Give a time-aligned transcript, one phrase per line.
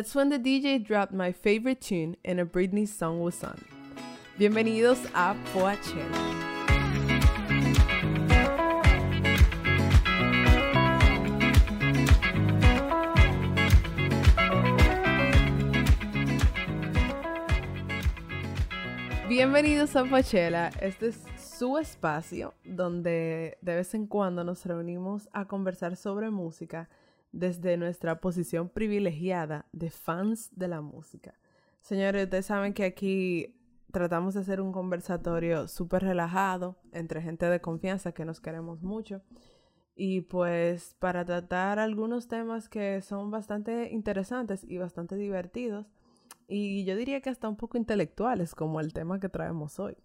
[0.00, 3.62] That's when the DJ dropped my favorite tune and a Britney song was on.
[4.38, 6.08] Bienvenidos a Poachella.
[19.28, 20.70] Bienvenidos a Poachella.
[20.80, 26.88] Este es su espacio donde de vez en cuando nos reunimos a conversar sobre música
[27.32, 31.34] desde nuestra posición privilegiada de fans de la música.
[31.80, 33.56] Señores, ustedes saben que aquí
[33.90, 39.22] tratamos de hacer un conversatorio súper relajado entre gente de confianza que nos queremos mucho.
[39.94, 45.86] Y pues para tratar algunos temas que son bastante interesantes y bastante divertidos.
[46.48, 49.96] Y yo diría que hasta un poco intelectuales, como el tema que traemos hoy.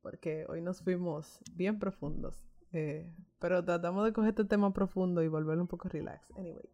[0.00, 2.42] Porque hoy nos fuimos bien profundos.
[2.72, 6.30] Eh, pero tratamos de coger este tema profundo y volverlo un poco relax.
[6.36, 6.68] Anyway,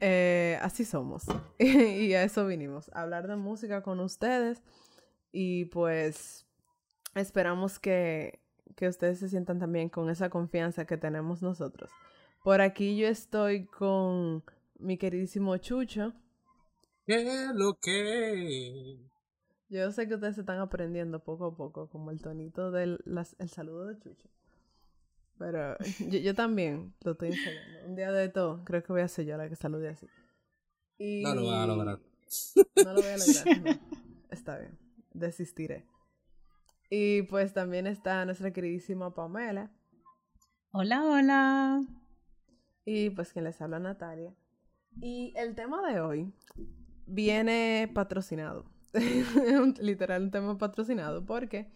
[0.00, 1.24] eh, así somos.
[1.58, 4.62] y a eso vinimos, a hablar de música con ustedes.
[5.32, 6.46] Y pues
[7.14, 8.40] esperamos que,
[8.76, 11.90] que ustedes se sientan también con esa confianza que tenemos nosotros.
[12.42, 14.44] Por aquí yo estoy con
[14.78, 16.14] mi queridísimo Chucho.
[17.06, 18.98] ¿Qué lo que?
[19.68, 22.98] Yo sé que ustedes se están aprendiendo poco a poco, como el tonito del
[23.38, 24.28] el saludo de Chucho.
[25.38, 25.76] Pero
[26.10, 27.88] yo, también lo estoy enseñando.
[27.88, 30.06] Un día de todo, creo que voy a ser yo la que salude así.
[30.98, 32.00] No lo voy a lograr.
[32.84, 33.16] No lo voy a
[33.56, 33.80] lograr.
[34.30, 34.78] Está bien.
[35.12, 35.86] Desistiré.
[36.90, 39.70] Y pues también está nuestra queridísima Pamela.
[40.72, 41.84] Hola, hola.
[42.84, 44.34] Y pues quien les habla Natalia.
[45.00, 46.32] Y el tema de hoy
[47.06, 48.64] viene patrocinado.
[49.80, 51.70] Literal, un tema patrocinado porque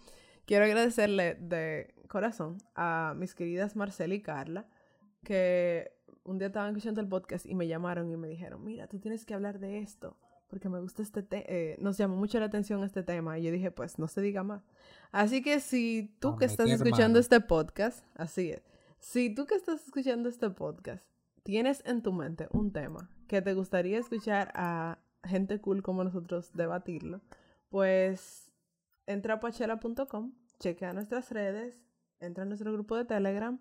[0.46, 4.66] quiero agradecerle de corazón a mis queridas Marcela y Carla,
[5.24, 5.92] que
[6.24, 9.24] un día estaban escuchando el podcast y me llamaron y me dijeron, mira, tú tienes
[9.24, 10.16] que hablar de esto,
[10.48, 13.38] porque me gusta este tema, eh, nos llamó mucho la atención este tema.
[13.38, 14.62] Y yo dije, pues no se diga más.
[15.10, 18.62] Así que si tú que estás escuchando este podcast, así es,
[18.98, 21.04] si tú que estás escuchando este podcast,
[21.42, 26.52] tienes en tu mente un tema que te gustaría escuchar a gente cool como nosotros
[26.52, 27.20] debatirlo,
[27.68, 28.51] pues
[29.06, 31.78] entra a pachela.com, chequea nuestras redes,
[32.20, 33.60] entra a nuestro grupo de Telegram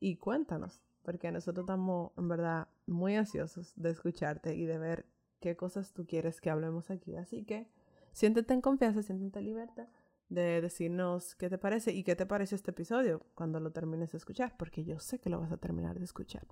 [0.00, 5.06] y cuéntanos, porque nosotros estamos en verdad muy ansiosos de escucharte y de ver
[5.40, 7.16] qué cosas tú quieres que hablemos aquí.
[7.16, 7.68] Así que
[8.12, 9.88] siéntete en confianza, siéntete en libertad
[10.28, 14.18] de decirnos qué te parece y qué te parece este episodio cuando lo termines de
[14.18, 16.46] escuchar, porque yo sé que lo vas a terminar de escuchar.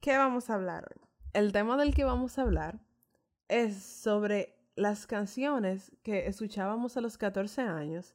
[0.00, 1.00] ¿Qué vamos a hablar hoy?
[1.32, 2.80] El tema del que vamos a hablar
[3.48, 8.14] es sobre las canciones que escuchábamos a los 14 años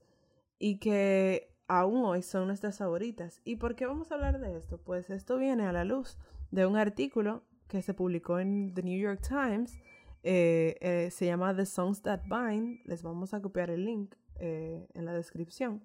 [0.58, 3.42] y que aún hoy son nuestras favoritas.
[3.46, 4.78] ¿Y por qué vamos a hablar de esto?
[4.78, 6.18] Pues esto viene a la luz
[6.52, 9.78] de un artículo que se publicó en The New York Times.
[10.24, 12.82] Eh, eh, se llama The Songs That Bind.
[12.86, 15.82] Les vamos a copiar el link eh, en la descripción.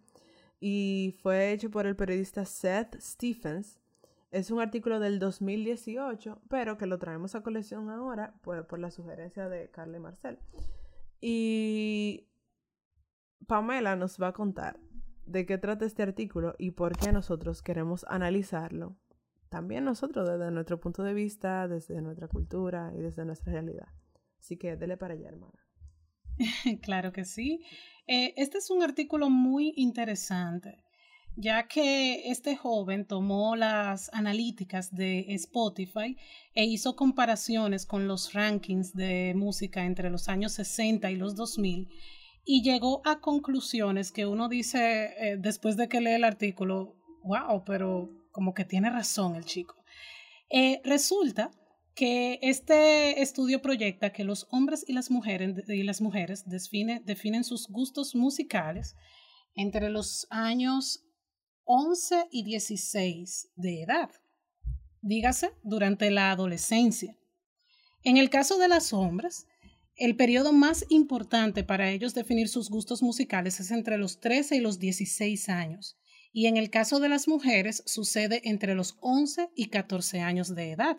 [0.59, 3.79] Y fue hecho por el periodista Seth Stephens.
[4.35, 8.91] Es un artículo del 2018, pero que lo traemos a colección ahora por, por la
[8.91, 10.41] sugerencia de Carla y Marcel.
[11.21, 12.27] Y
[13.47, 14.81] Pamela nos va a contar
[15.25, 18.97] de qué trata este artículo y por qué nosotros queremos analizarlo.
[19.51, 23.87] También nosotros desde nuestro punto de vista, desde nuestra cultura y desde nuestra realidad.
[24.41, 25.65] Así que dele para allá, hermana.
[26.83, 27.65] claro que sí.
[28.09, 30.84] Eh, este es un artículo muy interesante,
[31.37, 36.17] ya que este joven tomó las analíticas de Spotify
[36.55, 41.89] e hizo comparaciones con los rankings de música entre los años 60 y los 2000
[42.45, 47.65] y llegó a conclusiones que uno dice eh, después de que lee el artículo, wow,
[47.65, 49.77] pero como que tiene razón el chico.
[50.51, 51.51] Eh, resulta
[51.95, 57.45] que este estudio proyecta que los hombres y las mujeres, y las mujeres define, definen
[57.45, 58.97] sus gustos musicales
[59.55, 61.04] entre los años
[61.67, 64.11] 11 y 16 de edad,
[65.01, 67.17] dígase durante la adolescencia.
[68.03, 69.47] En el caso de las hombres,
[69.97, 74.61] el periodo más importante para ellos definir sus gustos musicales es entre los 13 y
[74.61, 75.97] los 16 años,
[76.33, 80.73] y en el caso de las mujeres sucede entre los 11 y 14 años de
[80.73, 80.99] edad.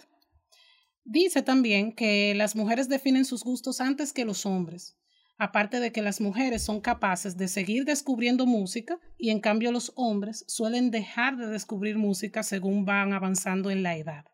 [1.04, 4.98] Dice también que las mujeres definen sus gustos antes que los hombres,
[5.38, 9.92] aparte de que las mujeres son capaces de seguir descubriendo música y en cambio los
[9.96, 14.26] hombres suelen dejar de descubrir música según van avanzando en la edad.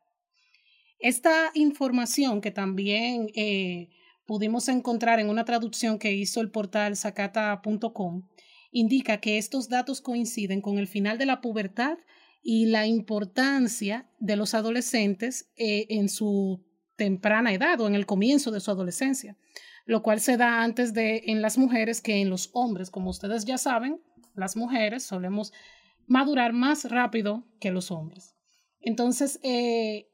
[1.00, 3.90] Esta información que también eh,
[4.28, 8.28] pudimos encontrar en una traducción que hizo el portal sacata.com,
[8.72, 11.98] indica que estos datos coinciden con el final de la pubertad
[12.44, 16.64] y la importancia de los adolescentes eh, en su
[16.96, 19.36] temprana edad o en el comienzo de su adolescencia,
[19.92, 22.90] lo cual se da antes de en las mujeres que en los hombres.
[22.90, 24.02] Como ustedes ya saben,
[24.36, 25.52] las mujeres solemos
[26.08, 28.34] madurar más rápido que los hombres.
[28.80, 30.08] Entonces, eh,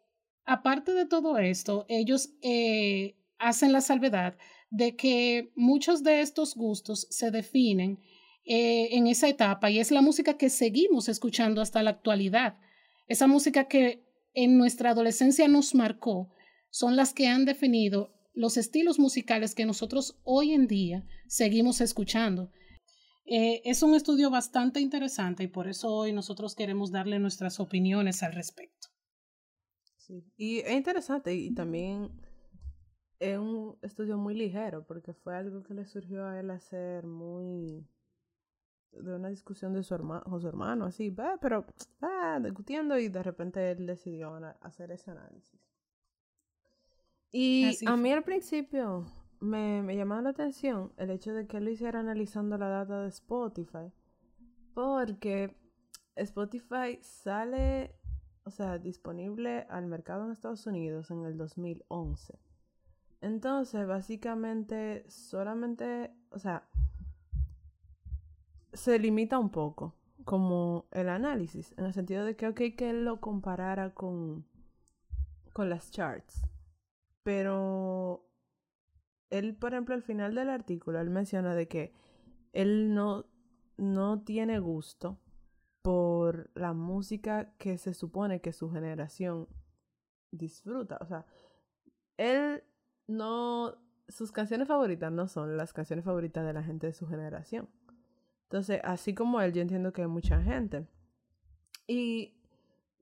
[0.47, 4.35] aparte de todo esto, ellos eh, hacen la salvedad
[4.71, 7.99] de que muchos de estos gustos se definen
[8.45, 12.57] eh, en esa etapa y es la música que seguimos escuchando hasta la actualidad.
[13.05, 14.03] Esa música que
[14.33, 16.33] en nuestra adolescencia nos marcó
[16.71, 22.51] son las que han definido los estilos musicales que nosotros hoy en día seguimos escuchando.
[23.25, 28.21] Eh, es un estudio bastante interesante y por eso hoy nosotros queremos darle nuestras opiniones
[28.21, 28.89] al respecto.
[29.97, 32.11] Sí, y es interesante y también
[33.19, 37.89] es un estudio muy ligero porque fue algo que le surgió a él hacer muy
[38.91, 41.65] de una discusión de su hermano, con su hermano, así, pero
[42.41, 45.66] discutiendo y de repente él decidió hacer ese análisis.
[47.31, 49.05] Y a mí al principio
[49.39, 53.01] me, me llamaba la atención el hecho de que él lo hiciera analizando la data
[53.01, 53.91] de Spotify,
[54.73, 55.55] porque
[56.15, 57.95] Spotify sale,
[58.43, 62.39] o sea, disponible al mercado en Estados Unidos en el 2011.
[63.21, 66.67] Entonces, básicamente, solamente, o sea,
[68.73, 73.05] se limita un poco como el análisis, en el sentido de que, ok, que él
[73.05, 74.45] lo comparara con,
[75.53, 76.43] con las charts,
[77.27, 78.25] pero
[79.29, 81.93] él, por ejemplo, al final del artículo, él menciona de que
[82.53, 83.25] él no,
[83.75, 85.19] no tiene gusto
[85.81, 89.49] por la música que se supone que su generación
[90.31, 90.99] disfruta.
[91.01, 91.25] O sea,
[92.15, 92.63] él
[93.07, 93.75] no,
[94.07, 97.67] sus canciones favoritas no son las canciones favoritas de la gente de su generación.
[98.43, 100.87] Entonces, así como él, yo entiendo que hay mucha gente.
[101.87, 102.39] Y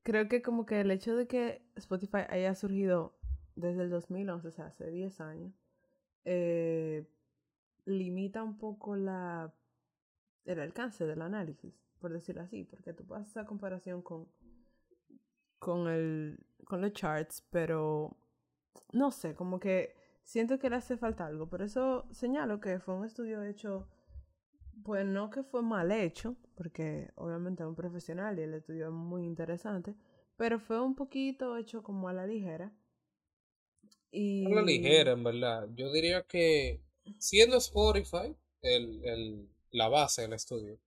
[0.02, 3.15] creo que como que el hecho de que Spotify haya surgido
[3.56, 5.54] desde el 2011, o sea, hace 10 años,
[6.26, 7.08] eh,
[7.86, 9.54] limita un poco la,
[10.46, 14.28] el alcance del análisis, por decirlo así, porque tú puedes hacer comparación con,
[15.60, 18.18] con, el, con los charts, pero
[18.92, 21.48] no sé, como que siento que le hace falta algo.
[21.48, 23.88] Por eso señalo que fue un estudio hecho,
[24.84, 28.94] pues no que fue mal hecho, porque obviamente es un profesional y el estudio es
[28.94, 29.96] muy interesante,
[30.36, 32.74] pero fue un poquito hecho como a la ligera
[34.12, 34.48] y...
[34.54, 35.68] la ligera, en verdad.
[35.76, 36.82] Yo diría que
[37.20, 40.80] siendo Spotify el, el, la base del estudio,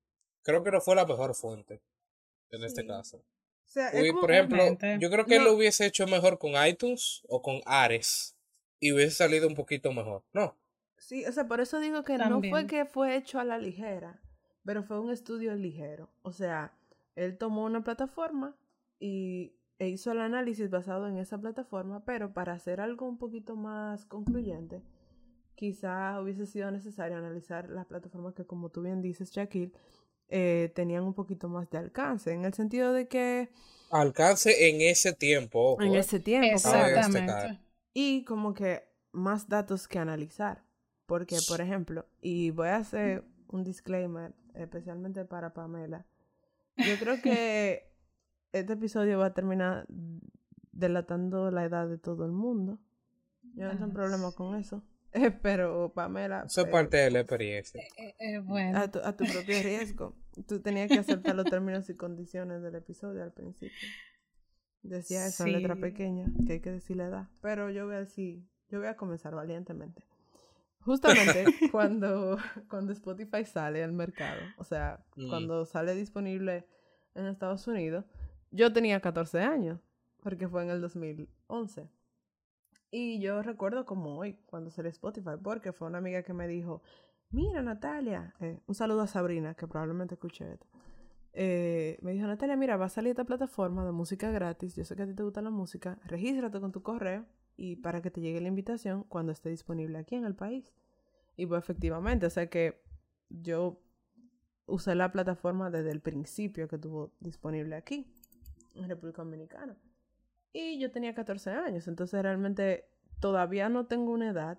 [0.43, 1.81] creo que no fue la mejor fuente
[2.51, 3.19] en este caso.
[3.19, 4.65] O sea, por ejemplo,
[4.99, 8.35] yo creo que él lo hubiese hecho mejor con iTunes o con Ares
[8.81, 10.57] y hubiese salido un poquito mejor, ¿no?
[10.97, 14.21] Sí, o sea, por eso digo que no fue que fue hecho a la ligera,
[14.65, 16.11] pero fue un estudio ligero.
[16.23, 16.73] O sea,
[17.15, 18.57] él tomó una plataforma
[18.99, 23.57] y e hizo el análisis basado en esa plataforma, pero para hacer algo un poquito
[23.57, 24.83] más concluyente,
[25.55, 29.73] quizá hubiese sido necesario analizar las plataformas que, como tú bien dices, Shaquille,
[30.29, 33.51] eh, tenían un poquito más de alcance, en el sentido de que...
[33.91, 35.81] Alcance en ese tiempo.
[35.81, 35.99] en eh.
[35.99, 36.49] ese tiempo.
[36.55, 37.59] Exactamente.
[37.95, 38.83] Y como que
[39.13, 40.65] más datos que analizar.
[41.07, 46.05] Porque, por ejemplo, y voy a hacer un disclaimer especialmente para Pamela.
[46.77, 47.88] Yo creo que
[48.53, 49.87] este episodio va a terminar
[50.73, 52.79] delatando la edad de todo el mundo.
[53.55, 54.85] Yo no tengo ah, problema con eso.
[55.43, 56.45] pero Pamela.
[56.47, 57.83] Eso es pues, parte de la experiencia.
[57.97, 58.79] Eh, eh, bueno.
[58.79, 60.17] a, tu, a tu propio riesgo.
[60.47, 63.89] Tú tenías que aceptar los términos y condiciones del episodio al principio.
[64.83, 67.29] Decía eso en letra pequeña, que hay que decir la edad.
[67.43, 70.05] Pero yo voy a decir, yo voy a comenzar valientemente.
[70.81, 75.29] Justamente cuando, cuando Spotify sale al mercado, o sea, mm.
[75.29, 76.67] cuando sale disponible
[77.15, 78.05] en Estados Unidos,
[78.51, 79.81] yo tenía 14 años,
[80.23, 81.89] porque fue en el 2011.
[82.91, 86.83] Y yo recuerdo como hoy, cuando salió Spotify, porque fue una amiga que me dijo,
[87.31, 90.67] mira Natalia, eh, un saludo a Sabrina, que probablemente escuche esto.
[91.35, 94.97] Eh, me dijo, Natalia, mira, va a salir esta plataforma de música gratis, yo sé
[94.97, 97.27] que a ti te gusta la música, regístrate con tu correo
[97.57, 100.73] y para que te llegue la invitación cuando esté disponible aquí en el país.
[101.37, 102.83] Y pues efectivamente, o sea que
[103.29, 103.81] yo
[104.67, 108.07] usé la plataforma desde el principio que tuvo disponible aquí
[108.83, 109.77] en República Dominicana.
[110.53, 112.89] Y yo tenía 14 años, entonces realmente
[113.21, 114.59] todavía no tengo una edad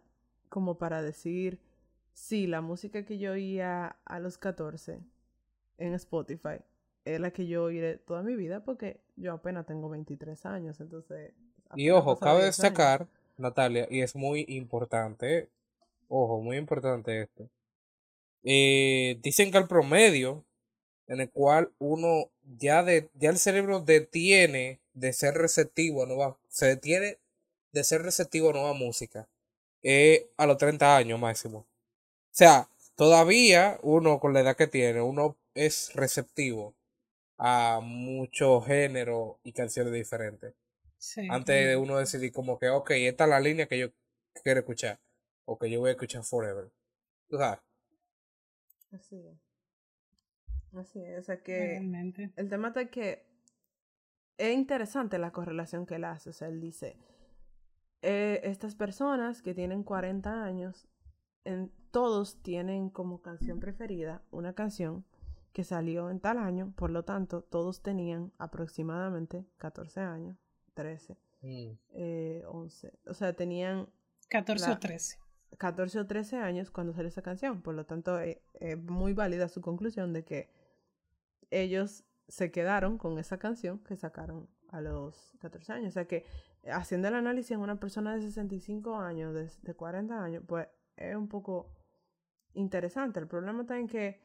[0.49, 1.61] como para decir,
[2.13, 4.99] sí, la música que yo oía a los 14
[5.77, 6.61] en Spotify
[7.05, 11.33] es la que yo oiré toda mi vida porque yo apenas tengo 23 años, entonces...
[11.75, 13.07] Y ojo, cabe destacar,
[13.37, 15.49] Natalia, y es muy importante,
[16.07, 17.49] ojo, muy importante esto.
[18.43, 20.45] Eh, dicen que el promedio
[21.09, 26.39] en el cual uno ya, de, ya el cerebro detiene de ser receptivo, ¿no?
[26.47, 27.17] se detiene
[27.73, 29.27] de ser receptivo a nueva música
[29.81, 31.59] es a los 30 años máximo.
[31.59, 31.67] O
[32.31, 36.75] sea, todavía uno con la edad que tiene, uno es receptivo
[37.37, 40.53] a muchos géneros y canciones diferentes.
[41.29, 43.87] Antes de uno decidir como que, ok, esta es la línea que yo
[44.43, 44.99] quiero escuchar.
[45.45, 46.69] O que yo voy a escuchar forever.
[47.29, 47.59] ¿Tú sabes?
[48.91, 49.48] Así es.
[50.73, 51.19] Así es.
[51.19, 51.77] O sea que
[52.35, 53.25] el tema es que
[54.37, 56.29] es interesante la correlación que él hace.
[56.29, 56.97] O sea, él dice,
[58.01, 60.87] eh, estas personas que tienen 40 años,
[61.43, 65.05] en, todos tienen como canción preferida una canción
[65.51, 70.37] que salió en tal año, por lo tanto, todos tenían aproximadamente 14 años,
[70.75, 71.77] 13, 11, mm.
[71.93, 73.89] eh, o sea, tenían...
[74.29, 75.17] 14 o 13.
[75.57, 79.49] 14 o 13 años cuando salió esa canción, por lo tanto, eh, es muy válida
[79.49, 80.49] su conclusión de que
[81.51, 86.25] ellos se quedaron con esa canción que sacaron a los 14 años, o sea que
[86.71, 91.15] haciendo el análisis en una persona de 65 años, de, de 40 años, pues es
[91.15, 91.71] un poco
[92.53, 93.19] interesante.
[93.19, 94.19] El problema está en que,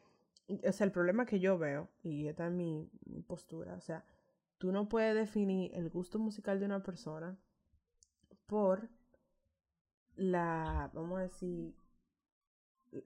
[0.48, 2.90] o sea, el problema que yo veo, y esta es mi,
[3.26, 4.04] postura, o sea,
[4.58, 7.38] tú no puedes definir el gusto musical de una persona
[8.46, 8.88] por
[10.16, 11.74] la, vamos a decir,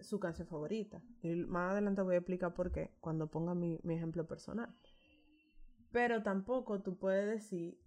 [0.01, 1.03] su canción favorita.
[1.23, 4.75] Y más adelante voy a explicar por qué cuando ponga mi, mi ejemplo personal.
[5.91, 7.81] Pero tampoco tú puedes decir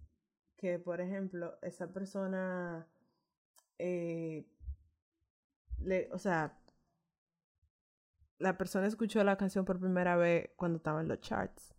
[0.56, 2.86] que, por ejemplo, esa persona,
[3.78, 4.46] eh,
[5.78, 6.58] le, o sea,
[8.38, 11.74] la persona escuchó la canción por primera vez cuando estaba en los charts.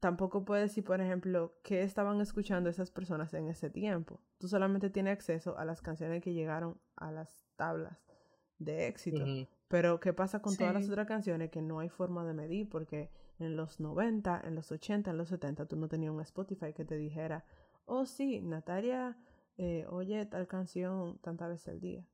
[0.00, 4.20] Tampoco puede decir, por ejemplo, qué estaban escuchando esas personas en ese tiempo.
[4.38, 8.13] Tú solamente tienes acceso a las canciones que llegaron a las tablas
[8.58, 9.24] de éxito.
[9.68, 12.68] Pero, ¿qué pasa con todas las otras canciones que no hay forma de medir?
[12.68, 16.72] Porque en los 90, en los 80, en los 70, tú no tenías un Spotify
[16.72, 17.44] que te dijera,
[17.86, 19.16] oh sí, Natalia
[19.56, 22.06] eh, oye tal canción tantas veces al día.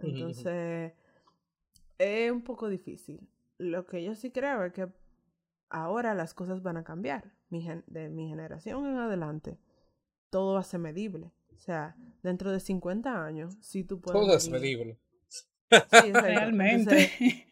[0.00, 0.92] Entonces,
[1.98, 3.28] es un poco difícil.
[3.58, 4.88] Lo que yo sí creo es que
[5.68, 7.32] ahora las cosas van a cambiar.
[7.50, 9.58] Mi de mi generación en adelante,
[10.30, 11.32] todo va a ser medible.
[11.56, 14.20] O sea, dentro de 50 años, si tú puedes...
[14.20, 14.98] Todo es medible.
[16.02, 17.46] Sí, Realmente.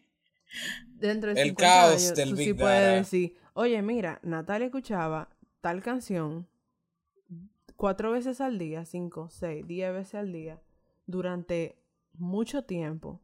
[0.95, 5.29] dentro de El 50 caos años, tú sí puedes decir, oye, mira, Natalia escuchaba
[5.61, 6.47] tal canción
[7.75, 10.61] cuatro veces al día, cinco, seis, diez veces al día,
[11.05, 11.77] durante
[12.13, 13.21] mucho tiempo.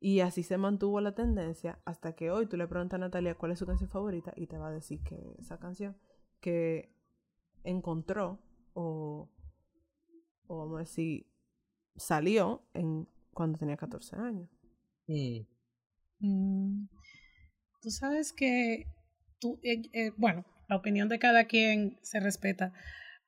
[0.00, 3.52] Y así se mantuvo la tendencia hasta que hoy tú le preguntas a Natalia cuál
[3.52, 5.96] es su canción favorita y te va a decir que esa canción
[6.40, 6.92] que
[7.64, 8.38] encontró
[8.74, 9.28] o,
[10.46, 11.26] o vamos a decir,
[11.96, 14.50] salió en cuando tenía 14 años.
[15.06, 15.46] Mm.
[16.18, 16.88] Mm.
[17.80, 18.86] Tú sabes que
[19.38, 22.72] tú, eh, eh, bueno, la opinión de cada quien se respeta,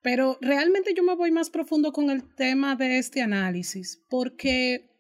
[0.03, 4.91] pero realmente yo me voy más profundo con el tema de este análisis, porque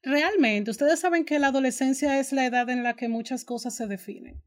[0.00, 3.88] realmente ustedes saben que la adolescencia es la edad en la que muchas cosas se
[3.88, 4.40] definen.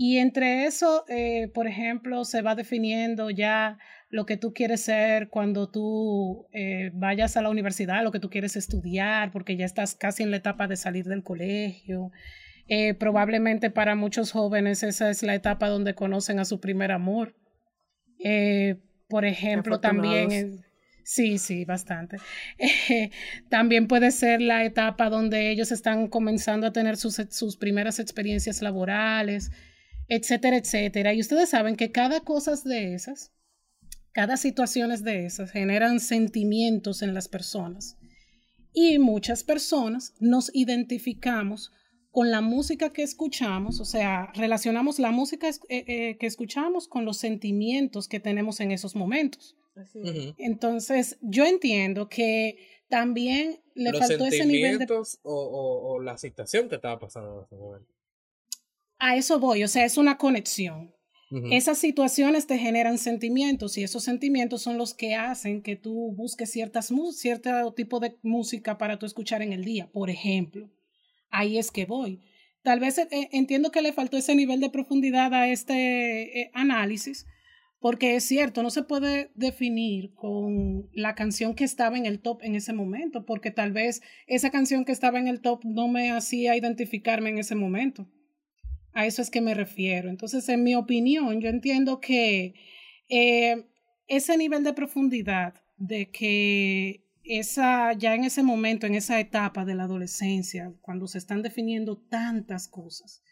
[0.00, 3.78] Y entre eso, eh, por ejemplo, se va definiendo ya
[4.10, 8.30] lo que tú quieres ser cuando tú eh, vayas a la universidad, lo que tú
[8.30, 12.12] quieres estudiar, porque ya estás casi en la etapa de salir del colegio.
[12.68, 17.34] Eh, probablemente para muchos jóvenes esa es la etapa donde conocen a su primer amor.
[19.08, 20.64] Por ejemplo, también,
[21.02, 22.18] sí, sí, bastante.
[23.50, 28.62] también puede ser la etapa donde ellos están comenzando a tener sus, sus primeras experiencias
[28.62, 29.50] laborales,
[30.08, 31.14] etcétera, etcétera.
[31.14, 33.32] Y ustedes saben que cada cosa de esas,
[34.12, 37.96] cada situación de esas generan sentimientos en las personas.
[38.72, 41.72] Y muchas personas nos identificamos
[42.10, 47.04] con la música que escuchamos, o sea, relacionamos la música eh, eh, que escuchamos con
[47.04, 49.56] los sentimientos que tenemos en esos momentos.
[50.38, 52.56] Entonces, yo entiendo que
[52.88, 54.86] también le faltó ese nivel de...
[54.92, 57.97] O, o, la situación que estaba pasando en ese momento.
[58.98, 60.94] A eso voy, o sea, es una conexión.
[61.50, 66.50] Esas situaciones te generan sentimientos y esos sentimientos son los que hacen que tú busques
[66.50, 70.70] ciertas, cierto tipo de música para tú escuchar en el día, por ejemplo
[71.30, 72.20] ahí es que voy.
[72.62, 77.26] Tal vez eh, entiendo que le faltó ese nivel de profundidad a este eh, análisis,
[77.80, 82.42] porque es cierto, no se puede definir con la canción que estaba en el top
[82.42, 86.10] en ese momento, porque tal vez esa canción que estaba en el top no me
[86.10, 88.08] hacía identificarme en ese momento.
[88.92, 90.08] A eso es que me refiero.
[90.08, 92.54] Entonces, en mi opinión, yo entiendo que
[93.08, 93.66] eh,
[94.06, 99.74] ese nivel de profundidad de que esa, ya en ese momento, en esa etapa de
[99.74, 103.22] la adolescencia, cuando se están definiendo tantas cosas,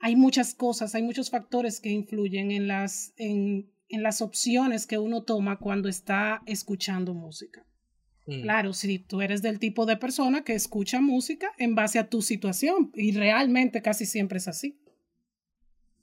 [0.00, 4.98] hay muchas cosas, hay muchos factores que influyen en, las, en en las opciones que
[4.98, 7.64] uno toma cuando está escuchando música.
[8.26, 8.42] Mm.
[8.42, 12.22] Claro, si tú eres del tipo de persona que escucha música en base a tu
[12.22, 14.78] situación, y realmente casi siempre es así.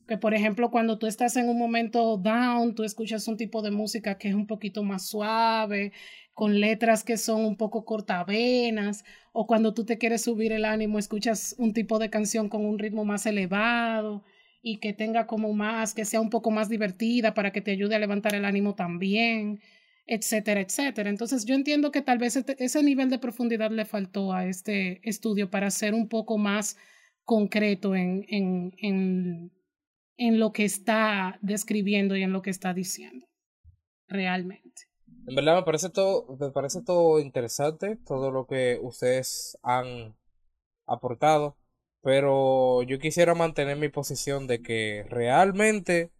[0.07, 3.71] Que por ejemplo, cuando tú estás en un momento down, tú escuchas un tipo de
[3.71, 5.93] música que es un poquito más suave,
[6.33, 10.99] con letras que son un poco cortavenas, o cuando tú te quieres subir el ánimo,
[10.99, 14.23] escuchas un tipo de canción con un ritmo más elevado
[14.61, 17.95] y que tenga como más, que sea un poco más divertida para que te ayude
[17.95, 19.59] a levantar el ánimo también,
[20.05, 21.09] etcétera, etcétera.
[21.09, 25.49] Entonces yo entiendo que tal vez ese nivel de profundidad le faltó a este estudio
[25.49, 26.77] para ser un poco más
[27.23, 29.51] concreto en, en, en,
[30.17, 33.27] en lo que está describiendo y en lo que está diciendo,
[34.07, 34.83] realmente.
[35.27, 40.15] En verdad me parece todo, me parece todo interesante, todo lo que ustedes han
[40.87, 41.57] aportado.
[42.03, 46.11] Pero yo quisiera mantener mi posición de que realmente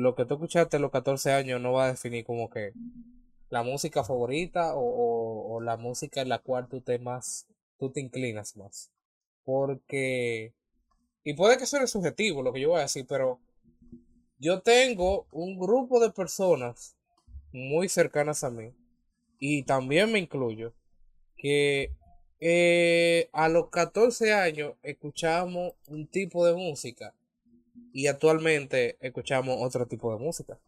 [0.00, 2.72] lo que tú escuchaste a los 14 años no va a definir como que
[3.50, 7.46] la música favorita o, la música en la cual tú te más,
[7.78, 8.90] tú te inclinas más.
[9.44, 10.54] Porque,
[11.22, 13.40] y puede que suene subjetivo lo que yo voy a decir, pero
[14.38, 16.96] yo tengo un grupo de personas
[17.52, 18.72] muy cercanas a mí,
[19.38, 20.72] y también me incluyo,
[21.36, 21.92] que
[22.38, 27.14] eh, a los 14 años escuchábamos un tipo de música
[27.92, 30.58] y actualmente escuchamos otro tipo de música.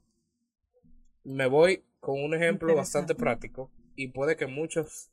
[1.24, 5.10] Me voy con un ejemplo bastante práctico y puede que muchos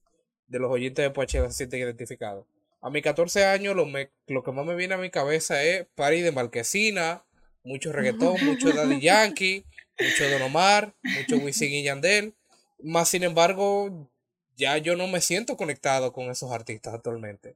[0.47, 2.45] de los oyentes de Poachella se sienten identificados.
[2.81, 3.85] A mis 14 años lo,
[4.27, 7.23] lo que más me viene a mi cabeza es Party de Marquesina,
[7.63, 9.65] mucho reggaetón, mucho Daddy Yankee,
[9.99, 12.33] mucho Don Omar, mucho Wisin y Yandel.
[12.81, 14.09] Más sin embargo,
[14.55, 17.55] ya yo no me siento conectado con esos artistas actualmente.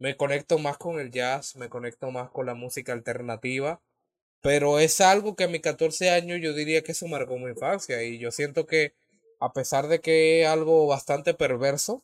[0.00, 3.82] Me conecto más con el jazz, me conecto más con la música alternativa,
[4.40, 8.02] pero es algo que a mis 14 años yo diría que eso marcó mi infancia
[8.02, 8.94] y yo siento que
[9.40, 12.02] a pesar de que es algo bastante perverso,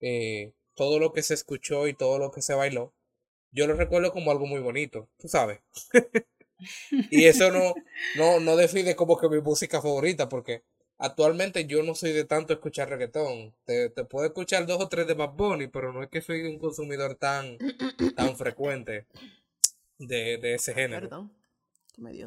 [0.00, 2.92] eh, todo lo que se escuchó y todo lo que se bailó,
[3.52, 5.60] yo lo recuerdo como algo muy bonito, tú sabes.
[7.12, 7.74] y eso no,
[8.16, 10.64] no, no define como que mi música favorita, porque
[11.02, 13.54] Actualmente yo no soy de tanto escuchar reggaetón.
[13.64, 16.42] Te, te puedo escuchar dos o tres de Bad Bunny, pero no es que soy
[16.42, 17.56] un consumidor tan,
[18.16, 19.06] tan frecuente
[19.96, 21.08] de, de ese género.
[21.08, 21.32] Perdón.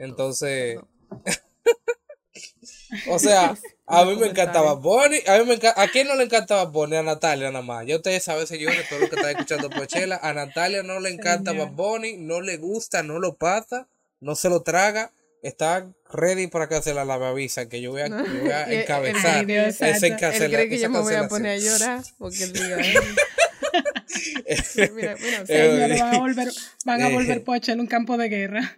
[0.01, 0.79] Entonces,
[3.11, 3.55] o sea,
[3.85, 6.95] a mí me encantaba Bunny, a mí me ¿a quién no le encantaba Bunny?
[6.95, 7.85] A Natalia nada más.
[7.85, 11.53] Ya ustedes saben, señores, todo lo que están escuchando Pochela, a Natalia no le encanta
[11.53, 13.87] Bad Bunny, no le gusta, no lo pasa,
[14.19, 15.11] no se lo traga
[15.43, 20.43] está ready para cancelar la avisa que yo voy a, voy a encabezar ese encarcelar.
[20.43, 22.77] Él cree que yo me voy a poner a llorar porque él diga.
[24.95, 26.47] mira, mira, eh, van a volver,
[26.85, 28.77] van a volver eh, pocha en un campo de guerra.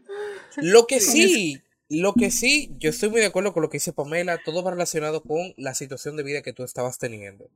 [0.58, 3.94] Lo que sí, lo que sí, yo estoy muy de acuerdo con lo que dice
[3.94, 7.50] Pamela, todo va relacionado con la situación de vida que tú estabas teniendo.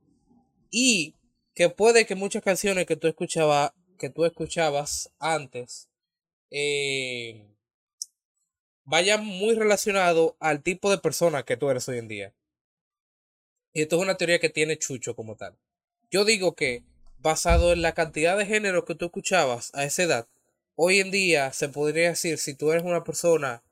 [0.70, 1.16] Y
[1.54, 5.88] que puede que muchas canciones que tú escuchabas, que tú escuchabas antes,
[6.50, 7.49] eh,
[8.90, 12.34] vaya muy relacionado al tipo de persona que tú eres hoy en día.
[13.72, 15.56] Y esto es una teoría que tiene Chucho como tal.
[16.10, 16.82] Yo digo que,
[17.18, 20.28] basado en la cantidad de géneros que tú escuchabas a esa edad,
[20.74, 23.62] hoy en día se podría decir si tú eres una persona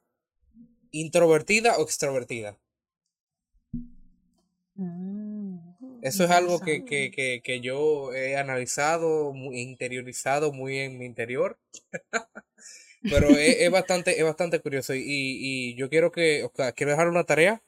[0.92, 2.56] introvertida o extrovertida.
[4.76, 5.58] Mm,
[6.00, 11.06] Eso es algo que, que, que, que yo he analizado, muy interiorizado muy en mi
[11.06, 11.58] interior.
[13.02, 14.94] Pero es, bastante, es bastante curioso.
[14.94, 17.62] Y, y yo quiero que, quiero dejar una tarea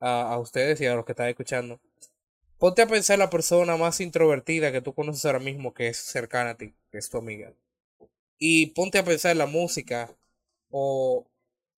[0.00, 1.80] a, a, ustedes y a los que están escuchando.
[2.58, 6.50] Ponte a pensar la persona más introvertida que tú conoces ahora mismo que es cercana
[6.50, 7.54] a ti, que es tu amiga.
[8.38, 10.14] Y ponte a pensar en la música
[10.70, 11.26] o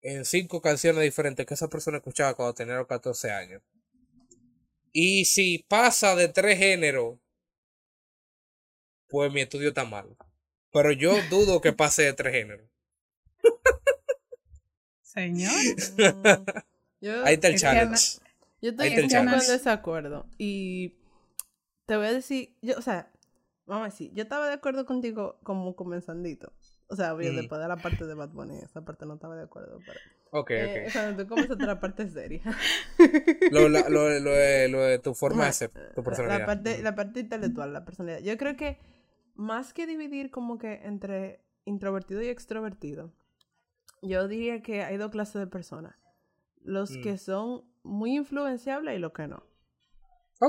[0.03, 3.63] en cinco canciones diferentes que esa persona escuchaba cuando tenía 14 años.
[4.93, 7.19] Y si pasa de tres géneros,
[9.09, 10.17] pues mi estudio está mal.
[10.73, 12.72] Pero yo dudo que pase de tres géneros.
[15.13, 15.53] Señor.
[17.25, 18.19] Ahí está el challenge.
[18.61, 20.27] Yo estoy en desacuerdo.
[20.39, 20.95] Y
[21.87, 23.11] te voy a decir, yo, o sea,
[23.67, 26.53] vamos a decir, yo estaba de acuerdo contigo como comenzandito.
[26.89, 29.45] O sea, obvio, después de la parte de Bad Bunny, esa parte no estaba de
[29.45, 29.99] acuerdo, pero...
[30.31, 30.89] Ok, eh, ok.
[30.89, 32.43] O sea, tú comenzaste la parte seria.
[33.51, 36.41] lo, lo, lo, de, lo, de, tu forma de ser, tu personalidad.
[36.41, 38.21] La parte, la parte intelectual, la personalidad.
[38.21, 38.79] Yo creo que
[39.35, 43.13] más que dividir como que entre introvertido y extrovertido,
[44.03, 45.95] yo diría que hay dos clases de personas.
[46.61, 47.03] Los mm.
[47.03, 49.45] que son muy influenciables y los que no.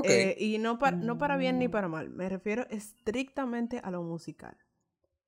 [0.02, 1.70] Eh, y no, no para bien ni mm.
[1.70, 2.10] para mal.
[2.10, 4.56] Me refiero estrictamente a lo musical.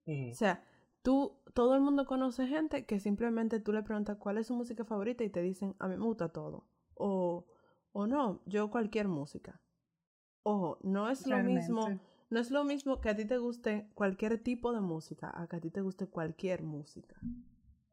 [0.07, 0.65] O sea,
[1.03, 4.85] tú, todo el mundo conoce gente que simplemente tú le preguntas cuál es su música
[4.85, 6.69] favorita y te dicen, a mí me gusta todo.
[6.95, 7.47] O,
[7.93, 9.61] o no, yo cualquier música.
[10.45, 14.41] Ojo, no es lo mismo, no es lo mismo que a ti te guste cualquier
[14.41, 17.17] tipo de música, a que a ti te guste cualquier música.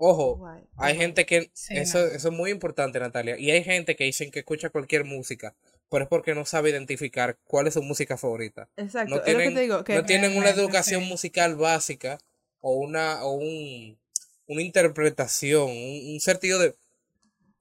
[0.06, 4.32] Ojo, hay gente que, eso, eso es muy importante, Natalia, y hay gente que dicen
[4.32, 5.56] que escucha cualquier música,
[5.90, 8.68] pero es porque no sabe identificar cuál es su música favorita.
[8.76, 12.18] Exacto, no tienen, digo, que no tienen una educación musical básica
[12.60, 13.98] o una, o un,
[14.48, 16.76] una interpretación, un, sentido de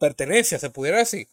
[0.00, 1.28] pertenencia, se pudiera decir.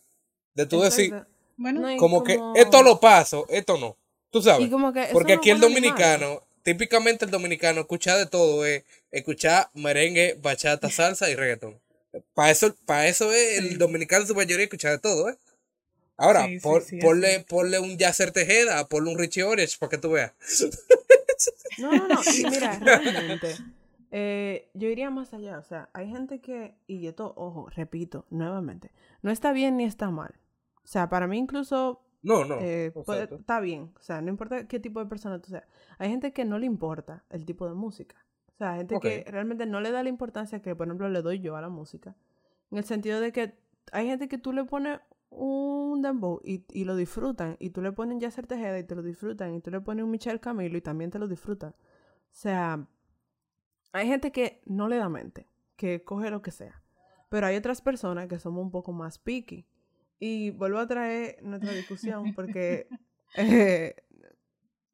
[0.54, 1.26] De tú decir,
[1.58, 3.98] bueno, como, que esto lo paso, esto no.
[4.30, 4.70] Tú sabes.
[5.12, 11.28] porque aquí el dominicano, típicamente el dominicano escucha de todo, es escuchar merengue, bachata, salsa
[11.28, 11.80] y reggaetón.
[12.36, 15.38] Para eso, para eso es el dominicano su mayoría escucha de todo, ¿eh?
[16.16, 20.34] Ahora, ponle, un Yasser Tejeda, ponle un Richie Orange para que tú veas.
[21.80, 22.20] No, no, no.
[22.52, 23.56] mira, realmente,
[24.12, 25.58] eh, yo iría más allá.
[25.58, 29.86] O sea, hay gente que, y yo todo, ojo, repito, nuevamente, no está bien ni
[29.86, 30.36] está mal.
[30.84, 32.60] O sea, para mí incluso no, no.
[32.60, 32.92] Eh,
[33.32, 33.94] está bien.
[33.98, 35.66] O sea, no importa qué tipo de persona tú seas.
[35.98, 38.16] Hay gente que no le importa el tipo de música.
[38.48, 41.22] O sea, hay gente que realmente no le da la importancia que, por ejemplo, le
[41.22, 42.16] doy yo a la música.
[42.72, 43.58] En el sentido de que
[43.92, 47.56] hay gente que tú le pones un dembow y, y lo disfrutan.
[47.60, 49.56] Y tú le pones un Yasser Tejeda y te lo disfrutan.
[49.56, 51.72] Y tú le pones un Michel Camilo y también te lo disfrutan.
[51.72, 51.76] O
[52.32, 52.86] sea,
[53.94, 55.48] hay gente que no le da mente.
[55.78, 56.84] Que coge lo que sea.
[57.30, 59.69] Pero hay otras personas que somos un poco más picky.
[60.20, 62.88] Y vuelvo a traer nuestra discusión porque
[63.38, 63.96] eh,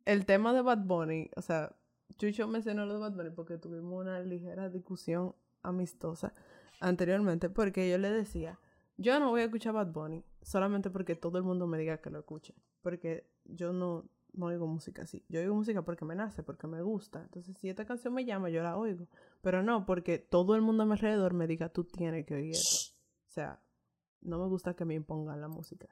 [0.05, 1.75] el tema de Bad Bunny, o sea,
[2.17, 6.33] Chucho mencionó lo de Bad Bunny porque tuvimos una ligera discusión amistosa
[6.79, 8.59] anteriormente porque yo le decía,
[8.97, 12.09] yo no voy a escuchar Bad Bunny solamente porque todo el mundo me diga que
[12.09, 16.43] lo escuche, porque yo no, no oigo música así, yo oigo música porque me nace,
[16.43, 19.07] porque me gusta, entonces si esta canción me llama, yo la oigo,
[19.41, 22.51] pero no porque todo el mundo a mi alrededor me diga, tú tienes que oír
[22.51, 22.93] esto,
[23.25, 23.59] o sea,
[24.25, 25.87] no me gusta que me impongan la música.